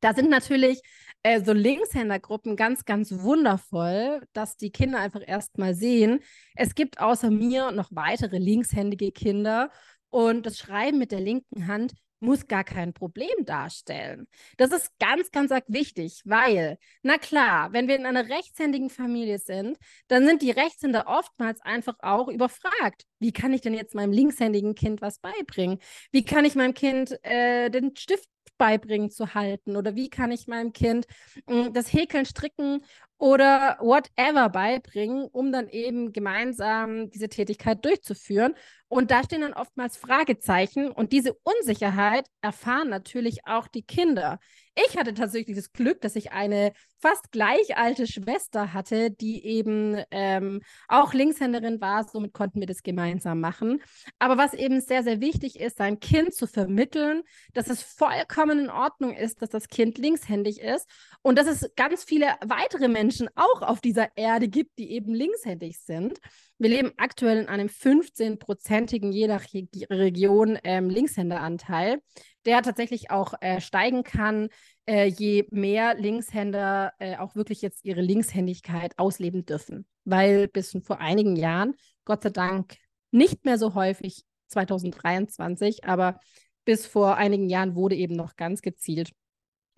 Da 0.00 0.12
sind 0.12 0.28
natürlich 0.28 0.82
äh, 1.22 1.42
so 1.42 1.54
Linkshändergruppen 1.54 2.54
ganz, 2.54 2.84
ganz 2.84 3.10
wundervoll, 3.10 4.20
dass 4.34 4.58
die 4.58 4.70
Kinder 4.70 5.00
einfach 5.00 5.22
erst 5.26 5.56
mal 5.56 5.74
sehen, 5.74 6.20
es 6.54 6.74
gibt 6.74 7.00
außer 7.00 7.30
mir 7.30 7.72
noch 7.72 7.88
weitere 7.92 8.36
linkshändige 8.36 9.10
Kinder 9.10 9.70
und 10.10 10.44
das 10.44 10.58
Schreiben 10.58 10.98
mit 10.98 11.12
der 11.12 11.20
linken 11.20 11.66
Hand 11.66 11.94
muss 12.20 12.46
gar 12.46 12.64
kein 12.64 12.92
Problem 12.92 13.44
darstellen. 13.44 14.26
Das 14.56 14.72
ist 14.72 14.90
ganz, 14.98 15.30
ganz 15.30 15.50
wichtig, 15.68 16.22
weil, 16.24 16.78
na 17.02 17.18
klar, 17.18 17.72
wenn 17.72 17.88
wir 17.88 17.96
in 17.96 18.06
einer 18.06 18.28
rechtshändigen 18.28 18.90
Familie 18.90 19.38
sind, 19.38 19.78
dann 20.08 20.26
sind 20.26 20.42
die 20.42 20.50
Rechtshänder 20.50 21.06
oftmals 21.06 21.60
einfach 21.60 21.94
auch 22.00 22.28
überfragt. 22.28 23.04
Wie 23.18 23.32
kann 23.32 23.52
ich 23.52 23.60
denn 23.60 23.74
jetzt 23.74 23.94
meinem 23.94 24.12
linkshändigen 24.12 24.74
Kind 24.74 25.00
was 25.00 25.18
beibringen? 25.18 25.78
Wie 26.10 26.24
kann 26.24 26.44
ich 26.44 26.54
meinem 26.54 26.74
Kind 26.74 27.18
äh, 27.24 27.70
den 27.70 27.94
Stift 27.96 28.28
beibringen 28.56 29.10
zu 29.10 29.34
halten? 29.34 29.76
Oder 29.76 29.94
wie 29.94 30.10
kann 30.10 30.32
ich 30.32 30.46
meinem 30.46 30.72
Kind 30.72 31.06
äh, 31.46 31.70
das 31.70 31.92
Häkeln, 31.92 32.26
Stricken 32.26 32.80
oder 33.18 33.76
whatever 33.80 34.48
beibringen, 34.48 35.26
um 35.26 35.50
dann 35.50 35.68
eben 35.68 36.12
gemeinsam 36.12 37.10
diese 37.10 37.28
Tätigkeit 37.28 37.84
durchzuführen. 37.84 38.54
Und 38.88 39.10
da 39.10 39.22
stehen 39.22 39.42
dann 39.42 39.52
oftmals 39.52 39.98
Fragezeichen 39.98 40.90
und 40.90 41.12
diese 41.12 41.34
Unsicherheit 41.42 42.26
erfahren 42.40 42.88
natürlich 42.88 43.46
auch 43.46 43.68
die 43.68 43.82
Kinder. 43.82 44.38
Ich 44.74 44.96
hatte 44.96 45.12
tatsächlich 45.12 45.56
das 45.56 45.72
Glück, 45.72 46.00
dass 46.00 46.16
ich 46.16 46.32
eine 46.32 46.72
fast 47.00 47.30
gleich 47.30 47.76
alte 47.76 48.06
Schwester 48.06 48.72
hatte, 48.72 49.10
die 49.10 49.44
eben 49.44 50.02
ähm, 50.10 50.60
auch 50.86 51.12
Linkshänderin 51.12 51.80
war. 51.80 52.04
Somit 52.04 52.32
konnten 52.32 52.60
wir 52.60 52.66
das 52.66 52.82
gemeinsam 52.82 53.40
machen. 53.40 53.82
Aber 54.18 54.38
was 54.38 54.54
eben 54.54 54.80
sehr, 54.80 55.02
sehr 55.02 55.20
wichtig 55.20 55.58
ist, 55.60 55.78
sein 55.78 56.00
Kind 56.00 56.32
zu 56.32 56.46
vermitteln, 56.46 57.22
dass 57.52 57.68
es 57.68 57.82
vollkommen 57.82 58.58
in 58.58 58.70
Ordnung 58.70 59.14
ist, 59.14 59.42
dass 59.42 59.50
das 59.50 59.68
Kind 59.68 59.98
linkshändig 59.98 60.60
ist 60.60 60.88
und 61.22 61.38
dass 61.38 61.46
es 61.46 61.70
ganz 61.76 62.04
viele 62.04 62.26
weitere 62.46 62.88
Menschen 62.88 63.28
auch 63.34 63.62
auf 63.62 63.80
dieser 63.80 64.16
Erde 64.16 64.48
gibt, 64.48 64.78
die 64.78 64.92
eben 64.92 65.12
linkshändig 65.12 65.80
sind. 65.80 66.20
Wir 66.58 66.70
leben 66.70 66.92
aktuell 66.96 67.38
in 67.38 67.48
einem 67.48 67.68
15-prozentigen, 67.68 69.12
je 69.12 69.28
nach 69.28 69.44
Region, 69.90 70.58
ähm, 70.64 70.90
Linkshänderanteil, 70.90 72.00
der 72.44 72.62
tatsächlich 72.62 73.10
auch 73.10 73.34
äh, 73.40 73.60
steigen 73.60 74.02
kann, 74.02 74.48
äh, 74.86 75.06
je 75.06 75.46
mehr 75.50 75.94
Linkshänder 75.94 76.92
äh, 76.98 77.16
auch 77.16 77.36
wirklich 77.36 77.62
jetzt 77.62 77.84
ihre 77.84 78.00
Linkshändigkeit 78.00 78.98
ausleben 78.98 79.44
dürfen. 79.44 79.86
Weil 80.04 80.48
bis 80.48 80.76
vor 80.84 81.00
einigen 81.00 81.36
Jahren, 81.36 81.74
Gott 82.04 82.24
sei 82.24 82.30
Dank, 82.30 82.76
nicht 83.12 83.44
mehr 83.44 83.58
so 83.58 83.74
häufig 83.74 84.24
2023, 84.48 85.84
aber 85.84 86.18
bis 86.64 86.86
vor 86.86 87.16
einigen 87.16 87.48
Jahren 87.48 87.76
wurde 87.76 87.94
eben 87.94 88.14
noch 88.14 88.36
ganz 88.36 88.62
gezielt 88.62 89.12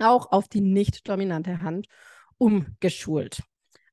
auch 0.00 0.32
auf 0.32 0.48
die 0.48 0.60
nicht 0.60 1.08
dominante 1.08 1.60
Hand 1.60 1.86
umgeschult. 2.38 3.42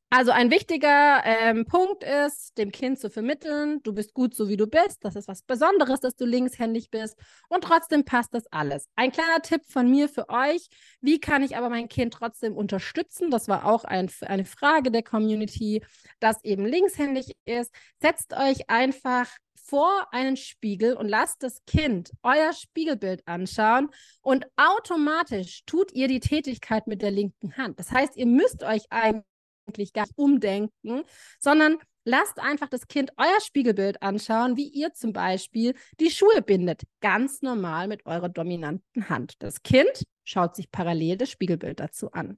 Also 0.10 0.32
ein 0.32 0.52
wichtiger 0.52 1.22
ähm, 1.26 1.66
Punkt 1.66 2.02
ist, 2.02 2.58
dem 2.58 2.72
Kind 2.72 2.98
zu 2.98 3.10
vermitteln, 3.10 3.82
du 3.84 3.94
bist 3.94 4.14
gut 4.14 4.34
so 4.34 4.48
wie 4.48 4.56
du 4.56 4.66
bist, 4.66 5.04
das 5.04 5.18
ist 5.18 5.28
was 5.28 5.42
Besonderes, 5.42 6.00
dass 6.00 6.16
du 6.16 6.26
linkshändig 6.26 6.90
bist 6.90 7.20
und 7.50 7.66
trotzdem 7.66 8.06
passt 8.06 8.34
das 8.34 8.48
alles. 8.50 8.88
Ein 8.96 9.12
kleiner 9.12 9.42
Tipp 9.42 9.66
von 9.68 9.92
mir 9.92 10.08
für 10.08 10.30
euch, 10.30 10.68
wie 11.02 11.20
kann 11.20 11.44
ich 11.44 11.58
aber 11.58 11.70
mein 11.70 11.90
Kind 11.90 12.14
trotzdem 12.14 12.56
unterstützen? 12.56 13.32
Das 13.32 13.50
war 13.50 13.66
auch 13.66 13.84
ein, 13.84 14.10
eine 14.22 14.46
Frage 14.46 14.92
der 14.92 15.04
Community, 15.04 15.84
das 16.22 16.42
eben 16.46 16.66
linkshändig 16.66 17.36
ist. 17.44 17.76
Setzt 18.02 18.32
euch 18.32 18.70
einfach 18.70 19.28
vor 19.56 20.08
einen 20.12 20.38
Spiegel 20.38 20.94
und 20.94 21.10
lasst 21.10 21.44
das 21.44 21.66
Kind 21.66 22.12
euer 22.24 22.54
Spiegelbild 22.54 23.28
anschauen 23.28 23.90
und 24.22 24.46
automatisch 24.56 25.64
tut 25.66 25.92
ihr 25.92 26.08
die 26.08 26.22
Tätigkeit 26.22 26.88
mit 26.88 27.02
der 27.02 27.12
linken 27.12 27.58
Hand. 27.58 27.78
Das 27.78 27.92
heißt, 27.92 28.16
ihr 28.16 28.28
müsst 28.28 28.64
euch 28.64 28.86
eigentlich 28.90 29.26
eigentlich 29.68 29.94
gar 29.94 30.04
nicht 30.04 30.18
umdenken, 30.18 31.04
sondern 31.40 31.78
lasst 32.04 32.40
einfach 32.40 32.70
das 32.70 32.88
Kind 32.88 33.12
euer 33.18 33.42
Spiegelbild 33.42 34.02
anschauen, 34.02 34.58
wie 34.58 34.68
ihr 34.68 34.94
zum 34.94 35.14
Beispiel 35.14 35.76
die 36.00 36.10
Schuhe 36.10 36.42
bindet. 36.42 36.84
Ganz 37.02 37.42
normal 37.42 37.88
mit 37.88 38.06
eurer 38.06 38.30
dominanten 38.30 39.10
Hand. 39.10 39.34
Das 39.40 39.62
Kind 39.64 40.04
schaut 40.24 40.56
sich 40.56 40.72
parallel 40.72 41.18
das 41.18 41.30
Spiegelbild 41.30 41.80
dazu 41.80 42.12
an. 42.12 42.38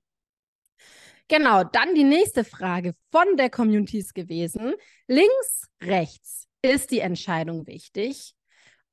Genau, 1.27 1.63
dann 1.63 1.93
die 1.93 2.03
nächste 2.03 2.43
Frage 2.43 2.95
von 3.11 3.37
der 3.37 3.51
Community 3.51 3.99
ist 3.99 4.15
gewesen. 4.15 4.73
Links, 5.07 5.67
rechts. 5.81 6.47
Ist 6.61 6.91
die 6.91 6.99
Entscheidung 6.99 7.67
wichtig? 7.67 8.33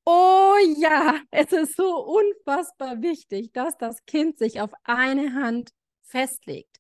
Oh 0.04 0.54
ja, 0.76 1.20
es 1.30 1.50
ist 1.50 1.76
so 1.76 1.96
unfassbar 1.96 3.02
wichtig, 3.02 3.52
dass 3.52 3.76
das 3.76 4.04
Kind 4.04 4.38
sich 4.38 4.60
auf 4.60 4.70
eine 4.84 5.34
Hand 5.34 5.70
festlegt. 6.02 6.78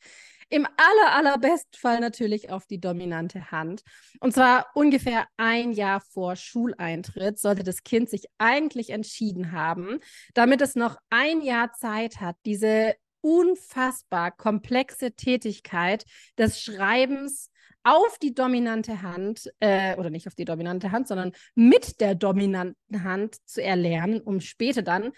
Im 0.48 0.64
aller, 0.64 1.14
allerbesten 1.14 1.78
Fall 1.78 2.00
natürlich 2.00 2.50
auf 2.50 2.66
die 2.66 2.80
dominante 2.80 3.50
Hand. 3.50 3.82
Und 4.20 4.32
zwar 4.32 4.66
ungefähr 4.74 5.26
ein 5.36 5.72
Jahr 5.72 6.00
vor 6.00 6.36
Schuleintritt 6.36 7.38
sollte 7.38 7.64
das 7.64 7.82
Kind 7.82 8.08
sich 8.08 8.26
eigentlich 8.38 8.90
entschieden 8.90 9.50
haben, 9.50 9.98
damit 10.34 10.60
es 10.60 10.76
noch 10.76 10.98
ein 11.10 11.40
Jahr 11.40 11.72
Zeit 11.72 12.20
hat, 12.20 12.36
diese 12.44 12.94
unfassbar 13.22 14.30
komplexe 14.30 15.12
Tätigkeit 15.12 16.04
des 16.38 16.62
Schreibens 16.62 17.50
auf 17.82 18.18
die 18.18 18.34
dominante 18.34 19.02
Hand, 19.02 19.50
äh, 19.60 19.96
oder 19.96 20.10
nicht 20.10 20.26
auf 20.26 20.34
die 20.34 20.44
dominante 20.44 20.92
Hand, 20.92 21.08
sondern 21.08 21.32
mit 21.54 22.00
der 22.00 22.14
dominanten 22.14 23.04
Hand 23.04 23.36
zu 23.48 23.62
erlernen, 23.62 24.20
um 24.20 24.40
später 24.40 24.82
dann 24.82 25.12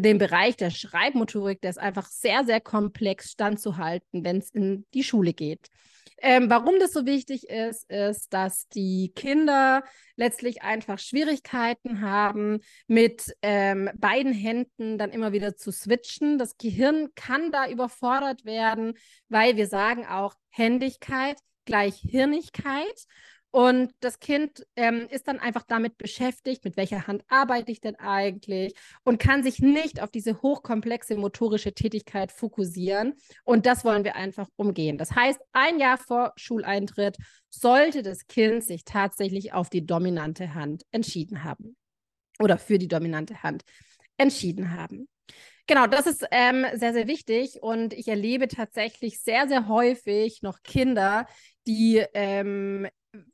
den 0.00 0.18
Bereich 0.18 0.56
der 0.56 0.70
Schreibmotorik, 0.70 1.60
der 1.60 1.70
ist 1.70 1.78
einfach 1.78 2.06
sehr, 2.06 2.44
sehr 2.44 2.60
komplex 2.60 3.30
standzuhalten, 3.30 4.24
wenn 4.24 4.38
es 4.38 4.50
in 4.50 4.86
die 4.94 5.04
Schule 5.04 5.32
geht. 5.32 5.70
Ähm, 6.18 6.48
warum 6.48 6.78
das 6.78 6.92
so 6.92 7.06
wichtig 7.06 7.48
ist, 7.48 7.90
ist, 7.90 8.32
dass 8.32 8.68
die 8.68 9.12
Kinder 9.14 9.82
letztlich 10.16 10.62
einfach 10.62 10.98
Schwierigkeiten 10.98 12.00
haben, 12.00 12.60
mit 12.86 13.34
ähm, 13.42 13.90
beiden 13.96 14.32
Händen 14.32 14.96
dann 14.96 15.10
immer 15.10 15.32
wieder 15.32 15.56
zu 15.56 15.72
switchen. 15.72 16.38
Das 16.38 16.56
Gehirn 16.56 17.08
kann 17.14 17.50
da 17.50 17.68
überfordert 17.68 18.44
werden, 18.44 18.94
weil 19.28 19.56
wir 19.56 19.66
sagen 19.66 20.06
auch 20.06 20.34
Händigkeit 20.50 21.36
gleich 21.64 21.96
Hirnigkeit. 21.96 23.06
Und 23.54 23.92
das 24.00 24.18
Kind 24.18 24.66
ähm, 24.74 25.06
ist 25.10 25.28
dann 25.28 25.38
einfach 25.38 25.62
damit 25.62 25.96
beschäftigt, 25.96 26.64
mit 26.64 26.76
welcher 26.76 27.06
Hand 27.06 27.22
arbeite 27.28 27.70
ich 27.70 27.80
denn 27.80 27.94
eigentlich 27.94 28.74
und 29.04 29.20
kann 29.20 29.44
sich 29.44 29.60
nicht 29.60 30.02
auf 30.02 30.10
diese 30.10 30.42
hochkomplexe 30.42 31.16
motorische 31.16 31.72
Tätigkeit 31.72 32.32
fokussieren. 32.32 33.14
Und 33.44 33.64
das 33.64 33.84
wollen 33.84 34.02
wir 34.02 34.16
einfach 34.16 34.48
umgehen. 34.56 34.98
Das 34.98 35.12
heißt, 35.12 35.38
ein 35.52 35.78
Jahr 35.78 35.98
vor 35.98 36.32
Schuleintritt 36.34 37.16
sollte 37.48 38.02
das 38.02 38.26
Kind 38.26 38.64
sich 38.64 38.84
tatsächlich 38.84 39.52
auf 39.52 39.70
die 39.70 39.86
dominante 39.86 40.54
Hand 40.54 40.82
entschieden 40.90 41.44
haben 41.44 41.76
oder 42.40 42.58
für 42.58 42.78
die 42.78 42.88
dominante 42.88 43.44
Hand 43.44 43.62
entschieden 44.16 44.76
haben. 44.76 45.06
Genau, 45.68 45.86
das 45.86 46.08
ist 46.08 46.26
ähm, 46.32 46.66
sehr, 46.74 46.92
sehr 46.92 47.06
wichtig 47.06 47.62
und 47.62 47.92
ich 47.94 48.08
erlebe 48.08 48.48
tatsächlich 48.48 49.20
sehr, 49.20 49.46
sehr 49.46 49.68
häufig 49.68 50.42
noch 50.42 50.64
Kinder, 50.64 51.28
die 51.68 52.04
ähm, 52.14 52.88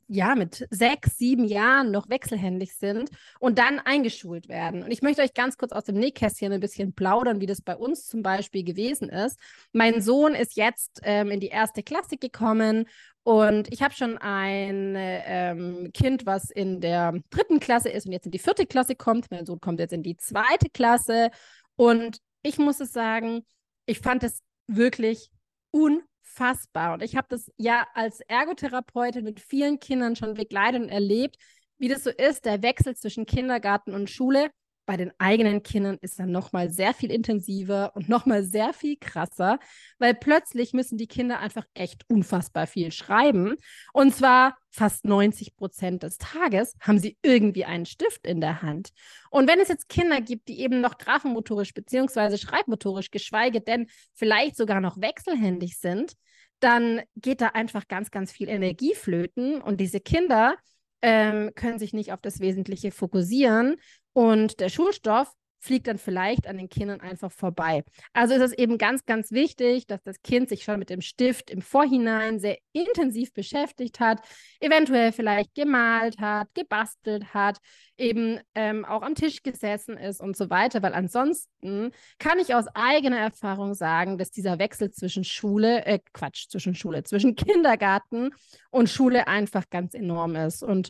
ja, 0.07 0.35
mit 0.35 0.67
sechs, 0.69 1.17
sieben 1.17 1.45
Jahren 1.45 1.91
noch 1.91 2.09
wechselhändig 2.09 2.75
sind 2.75 3.09
und 3.39 3.57
dann 3.57 3.79
eingeschult 3.79 4.49
werden. 4.49 4.83
Und 4.83 4.91
ich 4.91 5.01
möchte 5.01 5.21
euch 5.21 5.33
ganz 5.33 5.57
kurz 5.57 5.71
aus 5.71 5.85
dem 5.85 5.95
Nähkästchen 5.95 6.51
ein 6.51 6.59
bisschen 6.59 6.93
plaudern, 6.93 7.39
wie 7.39 7.45
das 7.45 7.61
bei 7.61 7.75
uns 7.75 8.07
zum 8.07 8.21
Beispiel 8.21 8.63
gewesen 8.63 9.09
ist. 9.09 9.39
Mein 9.71 10.01
Sohn 10.01 10.35
ist 10.35 10.55
jetzt 10.55 10.99
ähm, 11.03 11.31
in 11.31 11.39
die 11.39 11.47
erste 11.47 11.83
Klasse 11.83 12.17
gekommen 12.17 12.85
und 13.23 13.71
ich 13.71 13.81
habe 13.81 13.93
schon 13.93 14.17
ein 14.17 14.95
ähm, 14.97 15.91
Kind, 15.93 16.25
was 16.25 16.49
in 16.49 16.81
der 16.81 17.13
dritten 17.29 17.59
Klasse 17.59 17.89
ist 17.89 18.05
und 18.05 18.11
jetzt 18.11 18.25
in 18.25 18.31
die 18.31 18.39
vierte 18.39 18.65
Klasse 18.65 18.95
kommt. 18.95 19.29
Mein 19.29 19.45
Sohn 19.45 19.59
kommt 19.59 19.79
jetzt 19.79 19.93
in 19.93 20.03
die 20.03 20.17
zweite 20.17 20.69
Klasse. 20.73 21.29
Und 21.75 22.19
ich 22.41 22.57
muss 22.57 22.79
es 22.79 22.91
sagen, 22.91 23.45
ich 23.85 23.99
fand 23.99 24.23
es 24.23 24.41
wirklich 24.67 25.29
unfassbar 25.69 26.10
unfassbar. 26.21 26.93
Und 26.93 27.03
ich 27.03 27.15
habe 27.15 27.27
das 27.29 27.51
ja 27.57 27.85
als 27.93 28.21
Ergotherapeutin 28.21 29.23
mit 29.23 29.39
vielen 29.39 29.79
Kindern 29.79 30.15
schon 30.15 30.33
begleitet 30.33 30.81
und 30.81 30.89
erlebt, 30.89 31.37
wie 31.77 31.87
das 31.87 32.03
so 32.03 32.09
ist, 32.09 32.45
der 32.45 32.61
Wechsel 32.61 32.95
zwischen 32.95 33.25
Kindergarten 33.25 33.93
und 33.93 34.09
Schule. 34.09 34.51
Bei 34.91 34.97
den 34.97 35.13
eigenen 35.19 35.63
Kindern 35.63 35.97
ist 36.01 36.19
dann 36.19 36.33
nochmal 36.33 36.69
sehr 36.69 36.93
viel 36.93 37.11
intensiver 37.11 37.95
und 37.95 38.09
nochmal 38.09 38.43
sehr 38.43 38.73
viel 38.73 38.97
krasser, 38.99 39.57
weil 39.99 40.13
plötzlich 40.13 40.73
müssen 40.73 40.97
die 40.97 41.07
Kinder 41.07 41.39
einfach 41.39 41.63
echt 41.73 42.03
unfassbar 42.09 42.67
viel 42.67 42.91
schreiben. 42.91 43.55
Und 43.93 44.13
zwar 44.13 44.57
fast 44.69 45.05
90 45.05 45.55
Prozent 45.55 46.03
des 46.03 46.17
Tages 46.17 46.75
haben 46.81 46.99
sie 46.99 47.17
irgendwie 47.21 47.63
einen 47.63 47.85
Stift 47.85 48.27
in 48.27 48.41
der 48.41 48.63
Hand. 48.63 48.89
Und 49.29 49.47
wenn 49.47 49.61
es 49.61 49.69
jetzt 49.69 49.87
Kinder 49.87 50.19
gibt, 50.19 50.49
die 50.49 50.59
eben 50.59 50.81
noch 50.81 50.97
graphenmotorisch 50.97 51.73
bzw. 51.73 52.35
schreibmotorisch, 52.35 53.11
geschweige 53.11 53.61
denn 53.61 53.87
vielleicht 54.13 54.57
sogar 54.57 54.81
noch 54.81 54.99
wechselhändig 54.99 55.79
sind, 55.79 56.15
dann 56.59 57.01
geht 57.15 57.39
da 57.39 57.47
einfach 57.47 57.87
ganz, 57.87 58.11
ganz 58.11 58.33
viel 58.33 58.49
Energie 58.49 58.93
flöten 58.93 59.61
und 59.61 59.79
diese 59.79 60.01
Kinder 60.01 60.57
ähm, 61.01 61.51
können 61.55 61.79
sich 61.79 61.93
nicht 61.93 62.13
auf 62.13 62.21
das 62.21 62.39
Wesentliche 62.39 62.91
fokussieren. 62.91 63.77
Und 64.13 64.59
der 64.59 64.69
Schulstoff 64.69 65.31
fliegt 65.61 65.87
dann 65.87 65.97
vielleicht 65.97 66.47
an 66.47 66.57
den 66.57 66.69
Kindern 66.69 66.99
einfach 66.99 67.31
vorbei. 67.31 67.83
Also 68.13 68.33
ist 68.33 68.41
es 68.41 68.53
eben 68.53 68.77
ganz, 68.77 69.05
ganz 69.05 69.31
wichtig, 69.31 69.87
dass 69.87 70.01
das 70.03 70.21
Kind 70.23 70.49
sich 70.49 70.63
schon 70.63 70.79
mit 70.79 70.89
dem 70.89 71.01
Stift 71.01 71.51
im 71.51 71.61
Vorhinein 71.61 72.39
sehr 72.39 72.57
intensiv 72.73 73.31
beschäftigt 73.33 73.99
hat, 73.99 74.21
eventuell 74.59 75.11
vielleicht 75.11 75.53
gemalt 75.53 76.19
hat, 76.19 76.53
gebastelt 76.55 77.33
hat, 77.33 77.59
eben 77.97 78.39
ähm, 78.55 78.83
auch 78.85 79.03
am 79.03 79.13
Tisch 79.13 79.43
gesessen 79.43 79.97
ist 79.97 80.19
und 80.19 80.35
so 80.35 80.49
weiter, 80.49 80.81
weil 80.81 80.93
ansonsten 80.93 81.91
kann 82.17 82.39
ich 82.39 82.55
aus 82.55 82.65
eigener 82.73 83.19
Erfahrung 83.19 83.75
sagen, 83.75 84.17
dass 84.17 84.31
dieser 84.31 84.57
Wechsel 84.57 84.89
zwischen 84.91 85.23
Schule, 85.23 85.85
äh, 85.85 85.99
Quatsch, 86.13 86.49
zwischen 86.49 86.73
Schule, 86.73 87.03
zwischen 87.03 87.35
Kindergarten 87.35 88.31
und 88.71 88.89
Schule 88.89 89.27
einfach 89.27 89.69
ganz 89.69 89.93
enorm 89.93 90.35
ist. 90.35 90.63
Und 90.63 90.89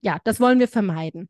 ja, 0.00 0.18
das 0.24 0.38
wollen 0.38 0.60
wir 0.60 0.68
vermeiden. 0.68 1.28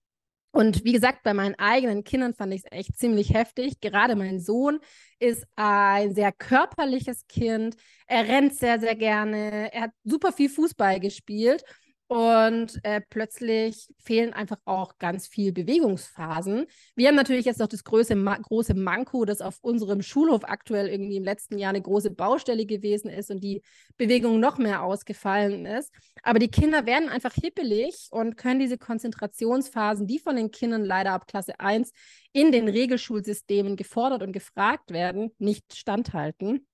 Und 0.53 0.85
wie 0.85 0.93
gesagt, 0.93 1.23
bei 1.23 1.33
meinen 1.33 1.55
eigenen 1.57 2.05
Kindern 2.05 2.35
fand 2.35 2.53
ich 2.53 2.63
es 2.65 2.73
echt 2.73 2.99
ziemlich 2.99 3.33
heftig. 3.33 3.81
Gerade 3.81 4.17
mein 4.17 4.39
Sohn 4.39 4.81
ist 5.19 5.47
ein 5.57 6.15
sehr 6.15 6.31
körperliches 6.31 7.27
Kind. 7.27 7.77
Er 8.07 8.29
rennt 8.29 8.55
sehr, 8.55 8.79
sehr 8.79 8.95
gerne. 8.95 9.73
Er 9.73 9.83
hat 9.83 9.91
super 10.05 10.31
viel 10.31 10.51
Fußball 10.51 11.01
gespielt. 11.01 11.65
Und 12.09 12.79
äh, 12.83 13.01
plötzlich 13.09 13.89
fehlen 13.97 14.35
einfach 14.35 14.59
auch 14.67 14.99
ganz 14.99 15.27
viel 15.27 15.51
Bewegungsphasen. 15.51 16.67
Wir 16.95 17.09
haben 17.09 17.15
natürlich 17.15 17.47
jetzt 17.47 17.59
noch 17.59 17.69
das 17.69 17.85
große, 17.85 18.15
Ma 18.17 18.37
große 18.37 18.75
Manko, 18.75 19.25
das 19.25 19.41
auf 19.41 19.59
unserem 19.63 20.03
Schulhof 20.03 20.43
aktuell 20.45 20.89
irgendwie 20.89 21.17
im 21.17 21.25
letzten 21.25 21.57
Jahr 21.57 21.71
eine 21.71 21.81
große 21.81 22.11
Baustelle 22.11 22.67
gewesen 22.67 23.09
ist 23.09 23.31
und 23.31 23.43
die 23.43 23.63
Bewegung 23.97 24.41
noch 24.41 24.59
mehr 24.59 24.83
ausgefallen 24.83 25.65
ist. 25.65 25.91
Aber 26.23 26.39
die 26.39 26.51
Kinder 26.51 26.85
werden 26.85 27.09
einfach 27.09 27.33
hippelig 27.33 28.09
und 28.11 28.37
können 28.37 28.61
diese 28.61 28.77
Konzentrationsphasen, 28.77 30.07
die 30.07 30.19
von 30.19 30.37
den 30.37 30.51
Kindern 30.51 30.85
leider 30.85 31.13
ab 31.13 31.27
Klasse 31.27 31.59
1 31.61 31.93
in 32.33 32.53
den 32.53 32.69
Regelschulsystemen 32.69 33.77
gefordert 33.77 34.23
und 34.23 34.33
gefragt 34.33 34.91
werden, 34.91 35.31
nicht 35.39 35.75
standhalten. 35.75 36.67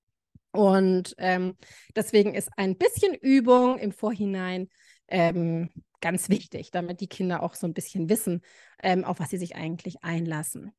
Und 0.51 1.15
ähm, 1.17 1.55
deswegen 1.95 2.33
ist 2.33 2.49
ein 2.57 2.75
bisschen 2.77 3.13
Übung 3.13 3.77
im 3.77 3.91
Vorhinein 3.91 4.67
ähm, 5.09 5.69
ganz 6.01 6.29
wichtig, 6.29 6.71
damit 6.71 7.01
die 7.01 7.07
Kinder 7.07 7.43
auch 7.43 7.55
so 7.55 7.67
ein 7.67 7.73
bisschen 7.73 8.09
wissen, 8.09 8.41
ähm, 8.81 9.03
auf 9.03 9.19
was 9.19 9.29
sie 9.29 9.37
sich 9.37 9.55
eigentlich 9.55 10.03
einlassen. 10.03 10.71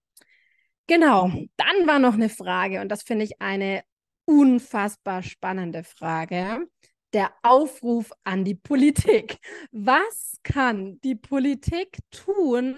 Genau, 0.86 1.30
dann 1.56 1.86
war 1.86 1.98
noch 1.98 2.14
eine 2.14 2.28
Frage 2.28 2.80
und 2.80 2.88
das 2.88 3.02
finde 3.02 3.24
ich 3.24 3.40
eine 3.40 3.82
unfassbar 4.24 5.22
spannende 5.22 5.84
Frage. 5.84 6.66
Der 7.12 7.32
Aufruf 7.42 8.12
an 8.24 8.44
die 8.44 8.54
Politik. 8.54 9.38
Was 9.72 10.38
kann 10.42 11.00
die 11.02 11.16
Politik 11.16 11.98
tun 12.10 12.76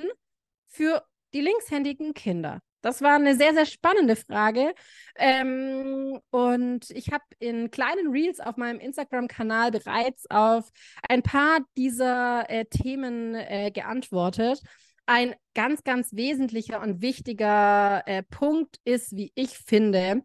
für 0.67 1.05
die 1.35 1.41
linkshändigen 1.41 2.15
Kinder? 2.15 2.61
Das 2.83 3.01
war 3.01 3.15
eine 3.15 3.37
sehr, 3.37 3.55
sehr 3.55 3.65
spannende 3.65 4.17
Frage. 4.17 4.75
Ähm, 5.17 6.19
und 6.31 6.91
ich 6.91 7.13
habe 7.13 7.25
in 7.39 7.71
kleinen 7.71 8.11
Reels 8.11 8.41
auf 8.41 8.57
meinem 8.57 8.81
Instagram-Kanal 8.81 9.71
bereits 9.71 10.29
auf 10.31 10.69
ein 11.09 11.23
paar 11.23 11.61
dieser 11.77 12.51
äh, 12.51 12.65
Themen 12.67 13.35
äh, 13.35 13.71
geantwortet. 13.71 14.61
Ein 15.07 15.35
ganz, 15.55 15.85
ganz 15.85 16.13
wesentlicher 16.15 16.81
und 16.81 17.03
wichtiger 17.03 18.03
äh, 18.07 18.23
Punkt 18.25 18.79
ist, 18.85 19.17
wie 19.17 19.33
ich 19.35 19.59
finde, 19.59 20.23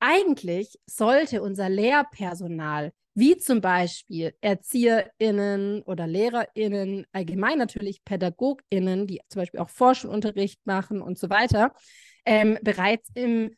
eigentlich 0.00 0.78
sollte 0.86 1.42
unser 1.42 1.68
Lehrpersonal 1.68 2.92
wie 3.14 3.36
zum 3.36 3.60
Beispiel 3.60 4.34
ErzieherInnen 4.40 5.82
oder 5.82 6.06
LehrerInnen, 6.06 7.06
allgemein 7.12 7.58
natürlich 7.58 8.04
PädagogInnen, 8.04 9.06
die 9.06 9.20
zum 9.28 9.42
Beispiel 9.42 9.60
auch 9.60 9.68
Forschungsunterricht 9.68 10.64
machen 10.64 11.02
und 11.02 11.18
so 11.18 11.28
weiter, 11.28 11.74
ähm, 12.24 12.58
bereits 12.62 13.10
im, 13.14 13.56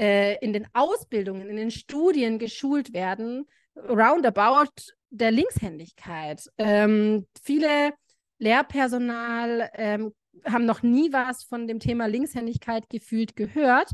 äh, 0.00 0.36
in 0.44 0.52
den 0.52 0.66
Ausbildungen, 0.72 1.48
in 1.48 1.56
den 1.56 1.70
Studien 1.70 2.38
geschult 2.38 2.94
werden, 2.94 3.46
roundabout 3.76 4.72
der 5.10 5.30
Linkshändigkeit. 5.30 6.42
Ähm, 6.58 7.26
viele 7.42 7.92
Lehrpersonal 8.38 9.70
ähm, 9.74 10.14
haben 10.44 10.64
noch 10.64 10.82
nie 10.82 11.12
was 11.12 11.44
von 11.44 11.68
dem 11.68 11.80
Thema 11.80 12.06
Linkshändigkeit 12.06 12.88
gefühlt 12.88 13.36
gehört 13.36 13.90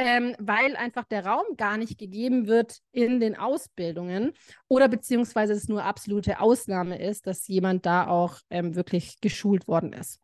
ähm, 0.00 0.34
weil 0.38 0.76
einfach 0.76 1.04
der 1.04 1.26
Raum 1.26 1.44
gar 1.58 1.76
nicht 1.76 1.98
gegeben 1.98 2.46
wird 2.46 2.78
in 2.90 3.20
den 3.20 3.36
Ausbildungen 3.36 4.32
oder 4.66 4.88
beziehungsweise 4.88 5.52
es 5.52 5.68
nur 5.68 5.84
absolute 5.84 6.40
Ausnahme 6.40 6.98
ist, 6.98 7.26
dass 7.26 7.46
jemand 7.48 7.84
da 7.84 8.06
auch 8.06 8.38
ähm, 8.48 8.74
wirklich 8.74 9.20
geschult 9.20 9.68
worden 9.68 9.92
ist. 9.92 10.18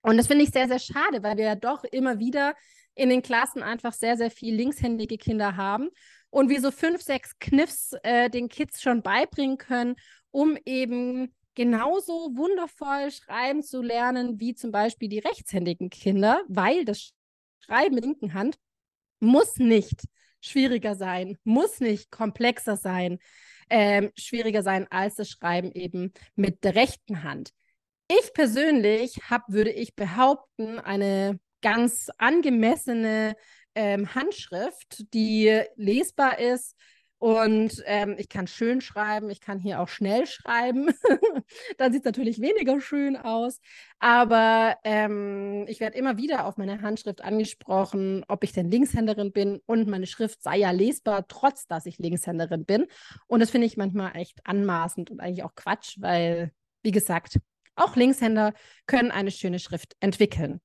Und 0.00 0.16
das 0.16 0.26
finde 0.26 0.44
ich 0.44 0.52
sehr, 0.52 0.68
sehr 0.68 0.78
schade, 0.78 1.22
weil 1.22 1.36
wir 1.36 1.44
ja 1.44 1.54
doch 1.54 1.84
immer 1.84 2.18
wieder 2.18 2.54
in 2.94 3.10
den 3.10 3.20
Klassen 3.20 3.62
einfach 3.62 3.92
sehr, 3.92 4.16
sehr 4.16 4.30
viel 4.30 4.54
linkshändige 4.54 5.18
Kinder 5.18 5.54
haben 5.54 5.90
und 6.30 6.48
wir 6.48 6.62
so 6.62 6.70
fünf, 6.70 7.02
sechs 7.02 7.38
Kniffs 7.38 7.92
äh, 8.02 8.30
den 8.30 8.48
Kids 8.48 8.80
schon 8.80 9.02
beibringen 9.02 9.58
können, 9.58 9.96
um 10.30 10.56
eben 10.64 11.34
genauso 11.54 12.30
wundervoll 12.34 13.10
schreiben 13.10 13.62
zu 13.62 13.82
lernen 13.82 14.40
wie 14.40 14.54
zum 14.54 14.72
Beispiel 14.72 15.10
die 15.10 15.18
rechtshändigen 15.18 15.90
Kinder, 15.90 16.40
weil 16.48 16.86
das 16.86 17.12
Schreiben 17.58 17.96
mit 17.96 18.04
linken 18.06 18.32
Hand 18.32 18.56
muss 19.20 19.56
nicht 19.56 20.02
schwieriger 20.40 20.94
sein, 20.94 21.36
muss 21.44 21.80
nicht 21.80 22.10
komplexer 22.10 22.76
sein, 22.76 23.18
ähm, 23.68 24.10
schwieriger 24.16 24.62
sein 24.62 24.86
als 24.90 25.16
das 25.16 25.28
Schreiben 25.28 25.72
eben 25.72 26.12
mit 26.34 26.64
der 26.64 26.74
rechten 26.74 27.22
Hand. 27.22 27.52
Ich 28.08 28.32
persönlich 28.32 29.20
habe, 29.30 29.44
würde 29.48 29.70
ich 29.70 29.94
behaupten, 29.94 30.78
eine 30.80 31.38
ganz 31.62 32.08
angemessene 32.18 33.36
ähm, 33.74 34.14
Handschrift, 34.14 35.04
die 35.14 35.62
lesbar 35.76 36.38
ist, 36.38 36.74
und 37.20 37.82
ähm, 37.84 38.16
ich 38.16 38.30
kann 38.30 38.46
schön 38.46 38.80
schreiben, 38.80 39.28
ich 39.28 39.42
kann 39.42 39.58
hier 39.58 39.80
auch 39.80 39.88
schnell 39.88 40.26
schreiben. 40.26 40.88
Dann 41.76 41.92
sieht 41.92 42.00
es 42.00 42.06
natürlich 42.06 42.40
weniger 42.40 42.80
schön 42.80 43.14
aus. 43.14 43.60
Aber 43.98 44.78
ähm, 44.84 45.66
ich 45.68 45.80
werde 45.80 45.98
immer 45.98 46.16
wieder 46.16 46.46
auf 46.46 46.56
meine 46.56 46.80
Handschrift 46.80 47.22
angesprochen, 47.22 48.24
ob 48.26 48.42
ich 48.42 48.52
denn 48.52 48.70
Linkshänderin 48.70 49.32
bin 49.32 49.60
und 49.66 49.86
meine 49.86 50.06
Schrift 50.06 50.42
sei 50.42 50.56
ja 50.56 50.70
lesbar, 50.70 51.28
trotz 51.28 51.66
dass 51.66 51.84
ich 51.84 51.98
Linkshänderin 51.98 52.64
bin. 52.64 52.86
Und 53.26 53.40
das 53.40 53.50
finde 53.50 53.66
ich 53.66 53.76
manchmal 53.76 54.16
echt 54.16 54.38
anmaßend 54.44 55.10
und 55.10 55.20
eigentlich 55.20 55.44
auch 55.44 55.54
Quatsch, 55.54 55.98
weil, 56.00 56.52
wie 56.82 56.90
gesagt, 56.90 57.38
auch 57.76 57.96
Linkshänder 57.96 58.54
können 58.86 59.10
eine 59.10 59.30
schöne 59.30 59.58
Schrift 59.58 59.94
entwickeln. 60.00 60.62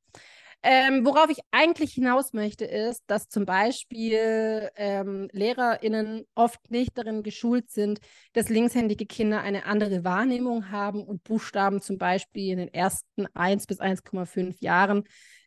Ähm, 0.68 1.06
worauf 1.06 1.30
ich 1.30 1.38
eigentlich 1.52 1.94
hinaus 1.94 2.34
möchte, 2.34 2.66
ist, 2.66 3.04
dass 3.06 3.30
zum 3.30 3.46
Beispiel 3.46 4.68
ähm, 4.76 5.28
LehrerInnen 5.32 6.26
oft 6.34 6.72
nicht 6.72 6.98
darin 6.98 7.22
geschult 7.22 7.70
sind, 7.70 8.00
dass 8.34 8.50
linkshändige 8.50 9.06
Kinder 9.06 9.42
eine 9.42 9.68
andere 9.68 10.04
Wahrnehmung 10.04 10.72
haben 10.72 11.04
und 11.04 11.24
Buchstaben 11.24 11.82
zum 11.82 12.00
Beispiel 12.00 12.54
in 12.54 12.58
den 12.58 12.74
ersten 12.74 13.28
1 13.36 13.68
bis 13.68 13.80
1,5 13.80 14.56
Jahren 14.60 15.04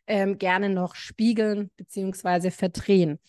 ähm, 0.07 0.37
gerne 0.37 0.69
noch 0.69 0.95
spiegeln 0.95 1.69
bzw. 1.75 2.49
verdrehen. 2.49 3.19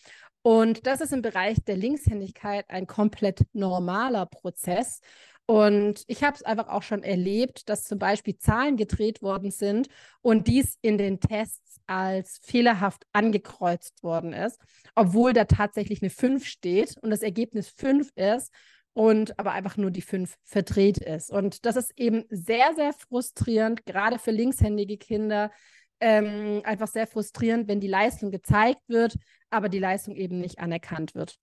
Und 0.43 0.87
das 0.87 1.01
ist 1.01 1.11
im 1.11 1.21
Bereich 1.21 1.57
der 1.67 1.75
Linkshändigkeit 1.75 2.69
ein 2.69 2.87
komplett 2.87 3.41
normaler 3.51 4.27
Prozess. 4.27 5.01
Und 5.45 6.03
ich 6.07 6.23
habe 6.23 6.35
es 6.35 6.43
einfach 6.43 6.69
auch 6.69 6.83
schon 6.83 7.03
erlebt, 7.03 7.67
dass 7.67 7.83
zum 7.83 7.99
Beispiel 7.99 8.37
Zahlen 8.37 8.77
gedreht 8.77 9.21
worden 9.21 9.51
sind 9.51 9.89
und 10.21 10.47
dies 10.47 10.77
in 10.81 10.97
den 10.97 11.19
Tests 11.19 11.70
als 11.91 12.39
fehlerhaft 12.41 13.05
angekreuzt 13.11 14.01
worden 14.01 14.31
ist, 14.31 14.59
obwohl 14.95 15.33
da 15.33 15.43
tatsächlich 15.43 16.01
eine 16.01 16.09
5 16.09 16.45
steht 16.45 16.95
und 17.01 17.09
das 17.09 17.21
Ergebnis 17.21 17.69
5 17.69 18.11
ist 18.15 18.53
und 18.93 19.37
aber 19.37 19.51
einfach 19.51 19.75
nur 19.75 19.91
die 19.91 20.01
5 20.01 20.37
verdreht 20.43 20.99
ist. 20.99 21.31
Und 21.31 21.65
das 21.65 21.75
ist 21.75 21.91
eben 21.97 22.23
sehr, 22.29 22.73
sehr 22.75 22.93
frustrierend, 22.93 23.85
gerade 23.85 24.19
für 24.19 24.31
linkshändige 24.31 24.97
Kinder. 24.97 25.51
Ähm, 25.99 26.61
einfach 26.63 26.87
sehr 26.87 27.07
frustrierend, 27.07 27.67
wenn 27.67 27.79
die 27.79 27.87
Leistung 27.87 28.31
gezeigt 28.31 28.81
wird, 28.87 29.17
aber 29.49 29.69
die 29.69 29.79
Leistung 29.79 30.15
eben 30.15 30.39
nicht 30.39 30.59
anerkannt 30.59 31.13
wird. 31.13 31.35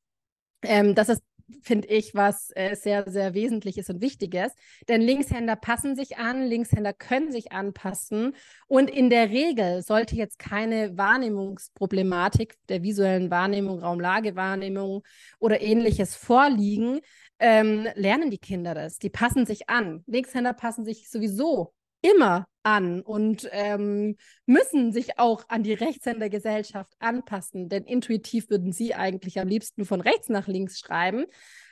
Ähm, 0.63 0.95
das 0.95 1.11
ist 1.11 1.23
finde 1.63 1.89
ich, 1.89 2.15
was 2.15 2.51
äh, 2.55 2.75
sehr, 2.75 3.11
sehr 3.11 3.35
wesentlich 3.35 3.79
ist 3.79 3.91
und 3.91 4.01
wichtig 4.01 4.35
ist. 4.35 4.57
Denn 4.89 5.01
Linkshänder 5.01 5.57
passen 5.57 5.97
sich 5.97 6.19
an, 6.19 6.47
Linkshänder 6.47 6.93
können 6.93 7.33
sich 7.33 7.53
anpassen. 7.53 8.35
Und 8.67 8.91
in 8.91 9.11
der 9.11 9.31
Regel 9.31 9.83
sollte 9.83 10.17
jetzt 10.17 10.39
keine 10.39 10.97
Wahrnehmungsproblematik 10.97 12.55
der 12.69 12.83
visuellen 12.83 13.31
Wahrnehmung, 13.31 13.81
Raumlagewahrnehmung 13.81 15.03
oder 15.39 15.61
ähnliches 15.61 16.15
vorliegen, 16.15 17.01
ähm, 17.39 17.87
lernen 17.95 18.31
die 18.31 18.39
Kinder 18.39 18.75
das. 18.75 18.99
Die 18.99 19.11
passen 19.11 19.47
sich 19.47 19.69
an. 19.69 20.03
Linkshänder 20.07 20.53
passen 20.53 20.85
sich 20.85 21.09
sowieso 21.09 21.73
immer 22.03 22.47
an 22.63 23.01
und 23.01 23.49
ähm, 23.53 24.17
müssen 24.47 24.93
sich 24.93 25.19
auch 25.19 25.45
an 25.49 25.63
die 25.63 25.73
Rechtshändergesellschaft 25.73 26.93
anpassen, 26.99 27.69
denn 27.69 27.85
intuitiv 27.85 28.51
würden 28.51 28.73
sie 28.73 28.95
eigentlich 28.95 29.41
am 29.41 29.49
liebsten 29.49 29.85
von 29.85 30.01
rechts 30.01 30.29
nach 30.29 30.47
links 30.47 30.79
schreiben. 30.79 31.27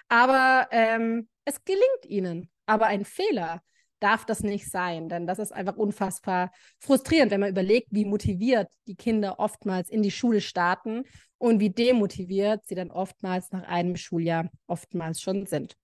Aber 0.09 0.69
ähm, 0.71 1.29
es 1.45 1.65
gelingt 1.65 2.07
ihnen. 2.07 2.51
Aber 2.67 2.87
ein 2.87 3.05
Fehler 3.05 3.63
darf 4.01 4.27
das 4.27 4.41
nicht 4.41 4.71
sein, 4.71 5.09
denn 5.09 5.27
das 5.27 5.39
ist 5.39 5.53
einfach 5.53 5.77
unfassbar 5.77 6.51
frustrierend, 6.81 7.31
wenn 7.31 7.41
man 7.41 7.51
überlegt, 7.51 7.89
wie 7.91 8.05
motiviert 8.05 8.69
die 8.87 8.97
Kinder 8.97 9.39
oftmals 9.39 9.89
in 9.89 10.03
die 10.03 10.11
Schule 10.11 10.41
starten 10.41 11.05
und 11.39 11.61
wie 11.61 11.71
demotiviert 11.71 12.67
sie 12.67 12.75
dann 12.75 12.91
oftmals 12.91 13.51
nach 13.53 13.63
einem 13.63 13.97
Schuljahr 13.97 14.51
oftmals 14.67 15.21
schon 15.21 15.47
sind. 15.47 15.77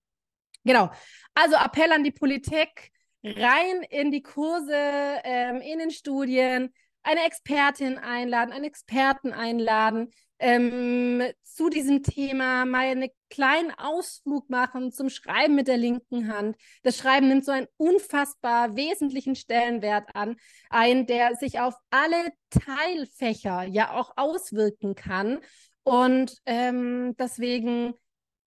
Genau. 0.64 0.90
Also 1.34 1.56
Appell 1.56 1.90
an 1.92 2.04
die 2.04 2.12
Politik, 2.12 2.90
rein 3.22 3.82
in 3.90 4.10
die 4.10 4.22
Kurse, 4.22 4.74
ähm, 4.74 5.60
in 5.60 5.78
den 5.78 5.90
Studien, 5.90 6.72
eine 7.02 7.24
Expertin 7.24 7.98
einladen, 7.98 8.52
einen 8.52 8.64
Experten 8.64 9.32
einladen, 9.32 10.12
ähm, 10.38 11.22
zu 11.42 11.68
diesem 11.68 12.02
Thema 12.02 12.64
mal 12.64 12.86
einen 12.86 13.08
kleinen 13.30 13.72
Ausflug 13.72 14.50
machen 14.50 14.90
zum 14.90 15.08
Schreiben 15.08 15.54
mit 15.54 15.68
der 15.68 15.76
linken 15.76 16.32
Hand. 16.32 16.56
Das 16.82 16.96
Schreiben 16.96 17.28
nimmt 17.28 17.44
so 17.44 17.52
einen 17.52 17.68
unfassbar 17.76 18.74
wesentlichen 18.76 19.36
Stellenwert 19.36 20.14
an, 20.14 20.36
ein, 20.70 21.06
der 21.06 21.36
sich 21.36 21.60
auf 21.60 21.74
alle 21.90 22.32
Teilfächer 22.50 23.64
ja 23.64 23.92
auch 23.92 24.12
auswirken 24.16 24.94
kann. 24.94 25.38
Und 25.84 26.38
ähm, 26.46 27.16
deswegen 27.18 27.94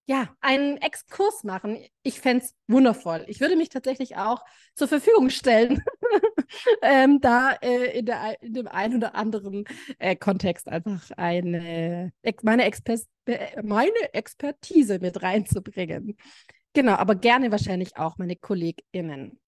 ja, 0.06 0.30
einen 0.40 0.78
Exkurs 0.78 1.44
machen. 1.44 1.80
Ich 2.04 2.20
fände 2.20 2.46
es 2.46 2.56
wundervoll. 2.68 3.26
Ich 3.28 3.40
würde 3.40 3.56
mich 3.56 3.70
tatsächlich 3.70 4.18
auch 4.18 4.44
zur 4.76 4.88
Verfügung 4.88 5.30
stellen, 5.30 5.84
ähm, 6.84 7.20
da 7.22 7.54
äh, 7.54 8.00
in, 8.00 8.06
der, 8.06 8.42
in 8.42 8.54
dem 8.54 8.68
einen 8.68 8.98
oder 8.98 9.16
anderen 9.16 9.66
äh, 9.98 10.16
Kontext 10.16 10.68
einfach 10.68 11.10
eine, 11.18 12.12
meine, 12.44 12.66
Exper 12.66 12.98
äh, 13.26 13.62
meine 13.64 14.14
Expertise 14.14 15.00
mit 15.00 15.24
reinzubringen. 15.24 16.18
Genau, 16.74 16.94
aber 16.94 17.16
gerne 17.16 17.52
wahrscheinlich 17.52 17.98
auch 17.98 18.18
meine 18.18 18.36
KollegInnen. 18.36 19.40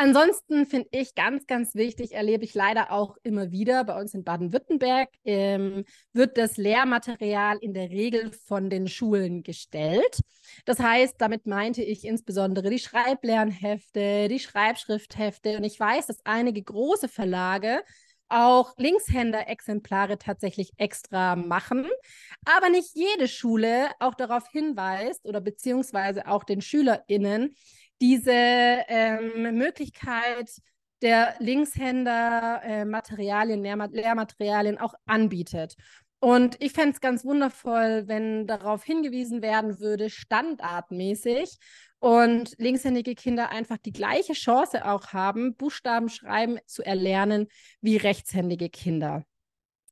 Ansonsten 0.00 0.64
finde 0.64 0.86
ich 0.92 1.16
ganz, 1.16 1.48
ganz 1.48 1.74
wichtig, 1.74 2.12
erlebe 2.12 2.44
ich 2.44 2.54
leider 2.54 2.92
auch 2.92 3.16
immer 3.24 3.50
wieder 3.50 3.82
bei 3.82 4.00
uns 4.00 4.14
in 4.14 4.22
Baden-Württemberg, 4.22 5.08
ähm, 5.24 5.84
wird 6.12 6.38
das 6.38 6.56
Lehrmaterial 6.56 7.58
in 7.60 7.74
der 7.74 7.90
Regel 7.90 8.30
von 8.46 8.70
den 8.70 8.86
Schulen 8.86 9.42
gestellt. 9.42 10.20
Das 10.64 10.78
heißt, 10.78 11.16
damit 11.18 11.46
meinte 11.48 11.82
ich 11.82 12.04
insbesondere 12.04 12.70
die 12.70 12.78
Schreiblernhefte, 12.78 14.28
die 14.28 14.38
Schreibschrifthefte. 14.38 15.56
Und 15.56 15.64
ich 15.64 15.80
weiß, 15.80 16.06
dass 16.06 16.24
einige 16.24 16.62
große 16.62 17.08
Verlage 17.08 17.82
auch 18.28 18.74
Linkshänder-Exemplare 18.76 20.18
tatsächlich 20.18 20.70
extra 20.76 21.34
machen, 21.34 21.88
aber 22.44 22.68
nicht 22.68 22.94
jede 22.94 23.26
Schule 23.26 23.88
auch 23.98 24.14
darauf 24.14 24.46
hinweist 24.52 25.24
oder 25.24 25.40
beziehungsweise 25.40 26.28
auch 26.28 26.44
den 26.44 26.60
SchülerInnen, 26.60 27.56
diese 28.00 28.32
ähm, 28.32 29.56
Möglichkeit 29.56 30.50
der 31.02 31.34
Linkshänder 31.38 32.60
äh, 32.64 32.84
Materialien, 32.84 33.62
Lehrma 33.62 33.86
Lehrmaterialien 33.86 34.78
auch 34.78 34.94
anbietet. 35.06 35.76
Und 36.20 36.56
ich 36.60 36.72
fände 36.72 36.90
es 36.94 37.00
ganz 37.00 37.24
wundervoll, 37.24 38.08
wenn 38.08 38.46
darauf 38.46 38.82
hingewiesen 38.82 39.40
werden 39.40 39.78
würde, 39.78 40.10
standardmäßig 40.10 41.58
und 42.00 42.54
linkshändige 42.58 43.14
Kinder 43.14 43.50
einfach 43.50 43.78
die 43.78 43.92
gleiche 43.92 44.32
Chance 44.32 44.84
auch 44.84 45.12
haben, 45.12 45.54
Buchstaben 45.54 46.08
schreiben 46.08 46.58
zu 46.66 46.84
erlernen 46.84 47.46
wie 47.80 47.96
rechtshändige 47.96 48.68
Kinder. 48.68 49.24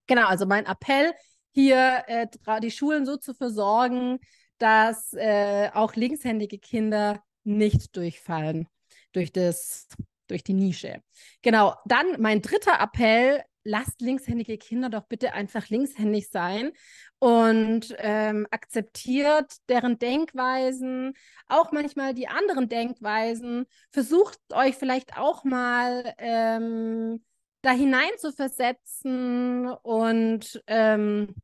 Genau, 0.09 0.27
also 0.27 0.47
mein 0.47 0.67
Appell 0.67 1.13
hier, 1.53 2.05
äh, 2.07 2.27
die 2.61 2.71
Schulen 2.71 3.07
so 3.07 3.17
zu 3.17 3.33
versorgen, 3.33 4.19
dass 4.59 5.13
äh, 5.13 5.71
auch 5.75 5.95
linkshändige 5.95 6.59
Kinder 6.59 7.23
nicht 7.47 7.97
durchfallen 7.97 8.69
durch 9.13 9.33
das 9.33 9.89
durch 10.29 10.43
die 10.43 10.55
Nische. 10.55 11.03
Genau, 11.43 11.75
dann 11.85 12.21
mein 12.21 12.43
dritter 12.43 12.81
Appell, 12.81 13.43
lasst 13.65 14.01
linkshändige 14.01 14.59
Kinder 14.59 14.89
doch 14.89 15.07
bitte 15.07 15.33
einfach 15.33 15.69
linkshändig 15.69 16.31
sein 16.31 16.73
und 17.19 17.95
ähm, 17.99 18.47
akzeptiert 18.51 19.57
deren 19.69 19.99
Denkweisen, 19.99 21.15
auch 21.49 21.73
manchmal 21.73 22.15
die 22.15 22.29
anderen 22.29 22.69
Denkweisen. 22.69 23.67
Versucht 23.91 24.39
euch 24.53 24.77
vielleicht 24.77 25.17
auch 25.17 25.45
mal 25.45 26.15
ähm, 26.19 27.25
da 27.63 27.71
hinein 27.73 28.11
zu 28.19 28.33
versetzen 28.33 29.69
und 29.69 30.63
ähm, 30.67 31.35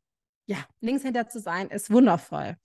ja, 0.47 0.59
Linkshänder 0.81 1.29
zu 1.29 1.41
sein, 1.41 1.69
ist 1.71 1.91
wundervoll. 1.91 2.57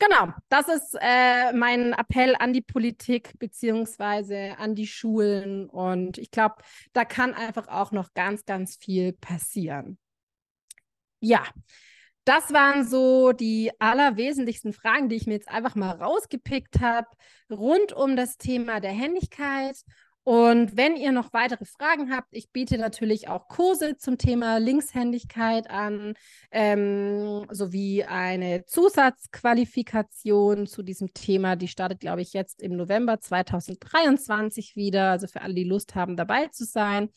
Genau, 0.00 0.32
das 0.48 0.66
ist 0.68 0.96
äh, 0.98 1.52
mein 1.52 1.92
Appell 1.92 2.34
an 2.38 2.54
die 2.54 2.62
Politik 2.62 3.38
beziehungsweise 3.38 4.56
an 4.58 4.74
die 4.74 4.86
Schulen. 4.86 5.68
Und 5.68 6.16
ich 6.16 6.30
glaube, 6.30 6.56
da 6.94 7.04
kann 7.04 7.34
einfach 7.34 7.68
auch 7.68 7.92
noch 7.92 8.14
ganz, 8.14 8.46
ganz 8.46 8.76
viel 8.76 9.12
passieren. 9.12 9.98
Ja, 11.20 11.44
das 12.24 12.50
waren 12.52 12.86
so 12.88 13.32
die 13.32 13.72
allerwesentlichsten 13.78 14.72
Fragen, 14.72 15.10
die 15.10 15.16
ich 15.16 15.26
mir 15.26 15.34
jetzt 15.34 15.48
einfach 15.48 15.74
mal 15.74 15.90
rausgepickt 15.90 16.80
habe, 16.80 17.08
rund 17.50 17.92
um 17.92 18.16
das 18.16 18.38
Thema 18.38 18.80
der 18.80 18.92
Händigkeit 18.92 19.76
und 20.30 20.76
wenn 20.76 20.94
ihr 20.94 21.10
noch 21.10 21.32
weitere 21.32 21.64
Fragen 21.64 22.14
habt, 22.14 22.28
ich 22.30 22.52
biete 22.52 22.78
natürlich 22.78 23.26
auch 23.26 23.48
Kurse 23.48 23.96
zum 23.96 24.16
Thema 24.16 24.58
Linkshändigkeit 24.58 25.68
an, 25.68 26.14
ähm, 26.52 27.46
sowie 27.50 28.04
eine 28.04 28.64
Zusatzqualifikation 28.64 30.68
zu 30.68 30.84
diesem 30.84 31.12
Thema. 31.14 31.56
Die 31.56 31.66
startet, 31.66 31.98
glaube 31.98 32.22
ich, 32.22 32.32
jetzt 32.32 32.62
im 32.62 32.76
November 32.76 33.18
2023 33.18 34.76
wieder. 34.76 35.10
Also 35.10 35.26
für 35.26 35.40
alle, 35.40 35.54
die 35.54 35.64
Lust 35.64 35.96
haben, 35.96 36.16
dabei 36.16 36.46
zu 36.46 36.64
sein. 36.64 37.08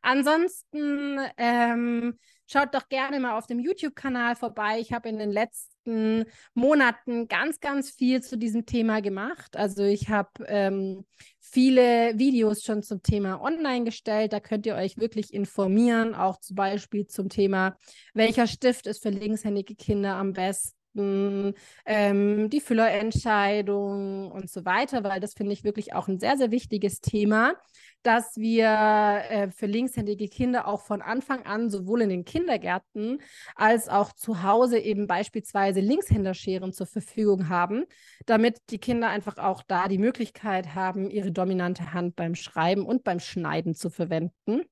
Ansonsten 0.00 1.18
ähm, 1.36 2.18
schaut 2.46 2.74
doch 2.74 2.88
gerne 2.88 3.20
mal 3.20 3.36
auf 3.36 3.46
dem 3.46 3.60
YouTube-Kanal 3.60 4.34
vorbei. 4.34 4.80
Ich 4.80 4.94
habe 4.94 5.10
in 5.10 5.18
den 5.18 5.30
letzten 5.30 6.24
Monaten 6.54 7.28
ganz, 7.28 7.60
ganz 7.60 7.90
viel 7.90 8.22
zu 8.22 8.38
diesem 8.38 8.64
Thema 8.64 9.02
gemacht. 9.02 9.58
Also 9.58 9.84
ich 9.84 10.08
habe 10.08 10.30
ähm, 10.46 11.04
viele 11.52 12.18
Videos 12.18 12.62
schon 12.62 12.82
zum 12.82 13.02
Thema 13.02 13.42
online 13.42 13.84
gestellt. 13.84 14.32
Da 14.32 14.40
könnt 14.40 14.64
ihr 14.64 14.74
euch 14.74 14.96
wirklich 14.96 15.34
informieren, 15.34 16.14
auch 16.14 16.40
zum 16.40 16.56
Beispiel 16.56 17.06
zum 17.06 17.28
Thema, 17.28 17.76
welcher 18.14 18.46
Stift 18.46 18.86
ist 18.86 19.02
für 19.02 19.10
linkshändige 19.10 19.74
Kinder 19.74 20.16
am 20.16 20.32
besten, 20.32 20.74
ähm, 20.94 22.50
die 22.50 22.60
Füllerentscheidung 22.60 24.30
und 24.30 24.50
so 24.50 24.64
weiter, 24.64 25.04
weil 25.04 25.20
das 25.20 25.34
finde 25.34 25.52
ich 25.52 25.64
wirklich 25.64 25.94
auch 25.94 26.08
ein 26.08 26.18
sehr, 26.18 26.36
sehr 26.36 26.50
wichtiges 26.50 27.00
Thema 27.00 27.54
dass 28.02 28.36
wir 28.36 28.66
äh, 28.66 29.50
für 29.50 29.66
linkshändige 29.66 30.28
Kinder 30.28 30.66
auch 30.66 30.82
von 30.82 31.02
Anfang 31.02 31.44
an 31.46 31.70
sowohl 31.70 32.02
in 32.02 32.10
den 32.10 32.24
Kindergärten 32.24 33.20
als 33.54 33.88
auch 33.88 34.12
zu 34.12 34.42
Hause 34.42 34.78
eben 34.78 35.06
beispielsweise 35.06 35.80
Linkshänderscheren 35.80 36.72
zur 36.72 36.86
Verfügung 36.86 37.48
haben, 37.48 37.84
damit 38.26 38.58
die 38.70 38.78
Kinder 38.78 39.08
einfach 39.08 39.38
auch 39.38 39.62
da 39.62 39.88
die 39.88 39.98
Möglichkeit 39.98 40.74
haben, 40.74 41.10
ihre 41.10 41.32
dominante 41.32 41.92
Hand 41.92 42.16
beim 42.16 42.34
Schreiben 42.34 42.84
und 42.84 43.04
beim 43.04 43.20
Schneiden 43.20 43.74
zu 43.74 43.90
verwenden. 43.90 44.62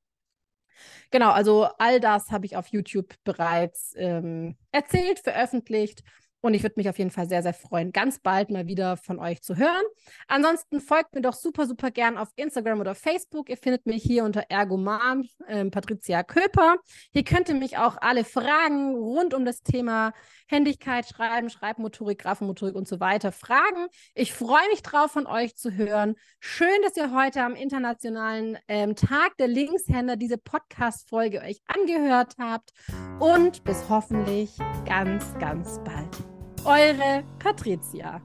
Genau, 1.11 1.31
also 1.31 1.64
all 1.79 2.01
das 2.01 2.31
habe 2.31 2.47
ich 2.47 2.57
auf 2.57 2.69
YouTube 2.69 3.14
bereits 3.25 3.95
ähm, 3.97 4.57
erzählt, 4.73 5.21
veröffentlicht 5.21 6.03
und 6.40 6.55
ich 6.55 6.62
würde 6.62 6.74
mich 6.76 6.88
auf 6.88 6.98
jeden 6.98 7.11
Fall 7.11 7.29
sehr, 7.29 7.42
sehr 7.42 7.55
freuen, 7.55 7.92
ganz 7.92 8.18
bald 8.18 8.50
mal 8.50 8.66
wieder 8.66 8.96
von 8.96 9.18
euch 9.18 9.42
zu 9.42 9.57
hören. 9.57 9.85
Ansonsten 10.26 10.81
folgt 10.81 11.14
mir 11.14 11.20
doch 11.20 11.35
super, 11.35 11.66
super 11.66 11.90
gern 11.90 12.16
auf 12.16 12.29
Instagram 12.37 12.81
oder 12.81 12.94
Facebook. 12.94 13.48
Ihr 13.48 13.57
findet 13.57 13.87
mich 13.87 14.03
hier 14.03 14.24
unter 14.24 14.44
Ergomam, 14.48 15.24
äh, 15.46 15.64
Patricia 15.66 16.22
Köper. 16.22 16.76
Hier 17.12 17.24
könnt 17.24 17.48
ihr 17.48 17.55
mich 17.55 17.79
auch 17.79 17.96
alle 18.00 18.24
Fragen 18.24 18.94
rund 18.94 19.35
um 19.35 19.44
das 19.44 19.62
Thema 19.62 20.12
Händigkeit, 20.48 21.07
Schreiben, 21.07 21.50
Schreibmotorik, 21.50 22.18
Grafenmotorik 22.18 22.74
und 22.74 22.88
so 22.88 23.00
weiter 23.00 23.33
fragen. 23.33 23.87
Ich 24.14 24.33
freue 24.33 24.68
mich 24.70 24.83
drauf, 24.83 25.12
von 25.12 25.26
euch 25.26 25.57
zu 25.57 25.72
hören. 25.72 26.14
Schön, 26.38 26.68
dass 26.83 26.96
ihr 26.96 27.14
heute 27.14 27.42
am 27.42 27.55
Internationalen 27.55 28.59
ähm, 28.68 28.96
Tag 28.96 29.37
der 29.38 29.48
Linkshänder 29.48 30.16
diese 30.16 30.38
Podcast-Folge 30.38 31.40
euch 31.42 31.61
angehört 31.66 32.35
habt. 32.38 32.72
Und 33.18 33.64
bis 33.64 33.88
hoffentlich 33.88 34.57
ganz, 34.87 35.24
ganz 35.38 35.79
bald. 35.85 36.30
Eure 36.64 37.25
Patricia. 37.38 38.20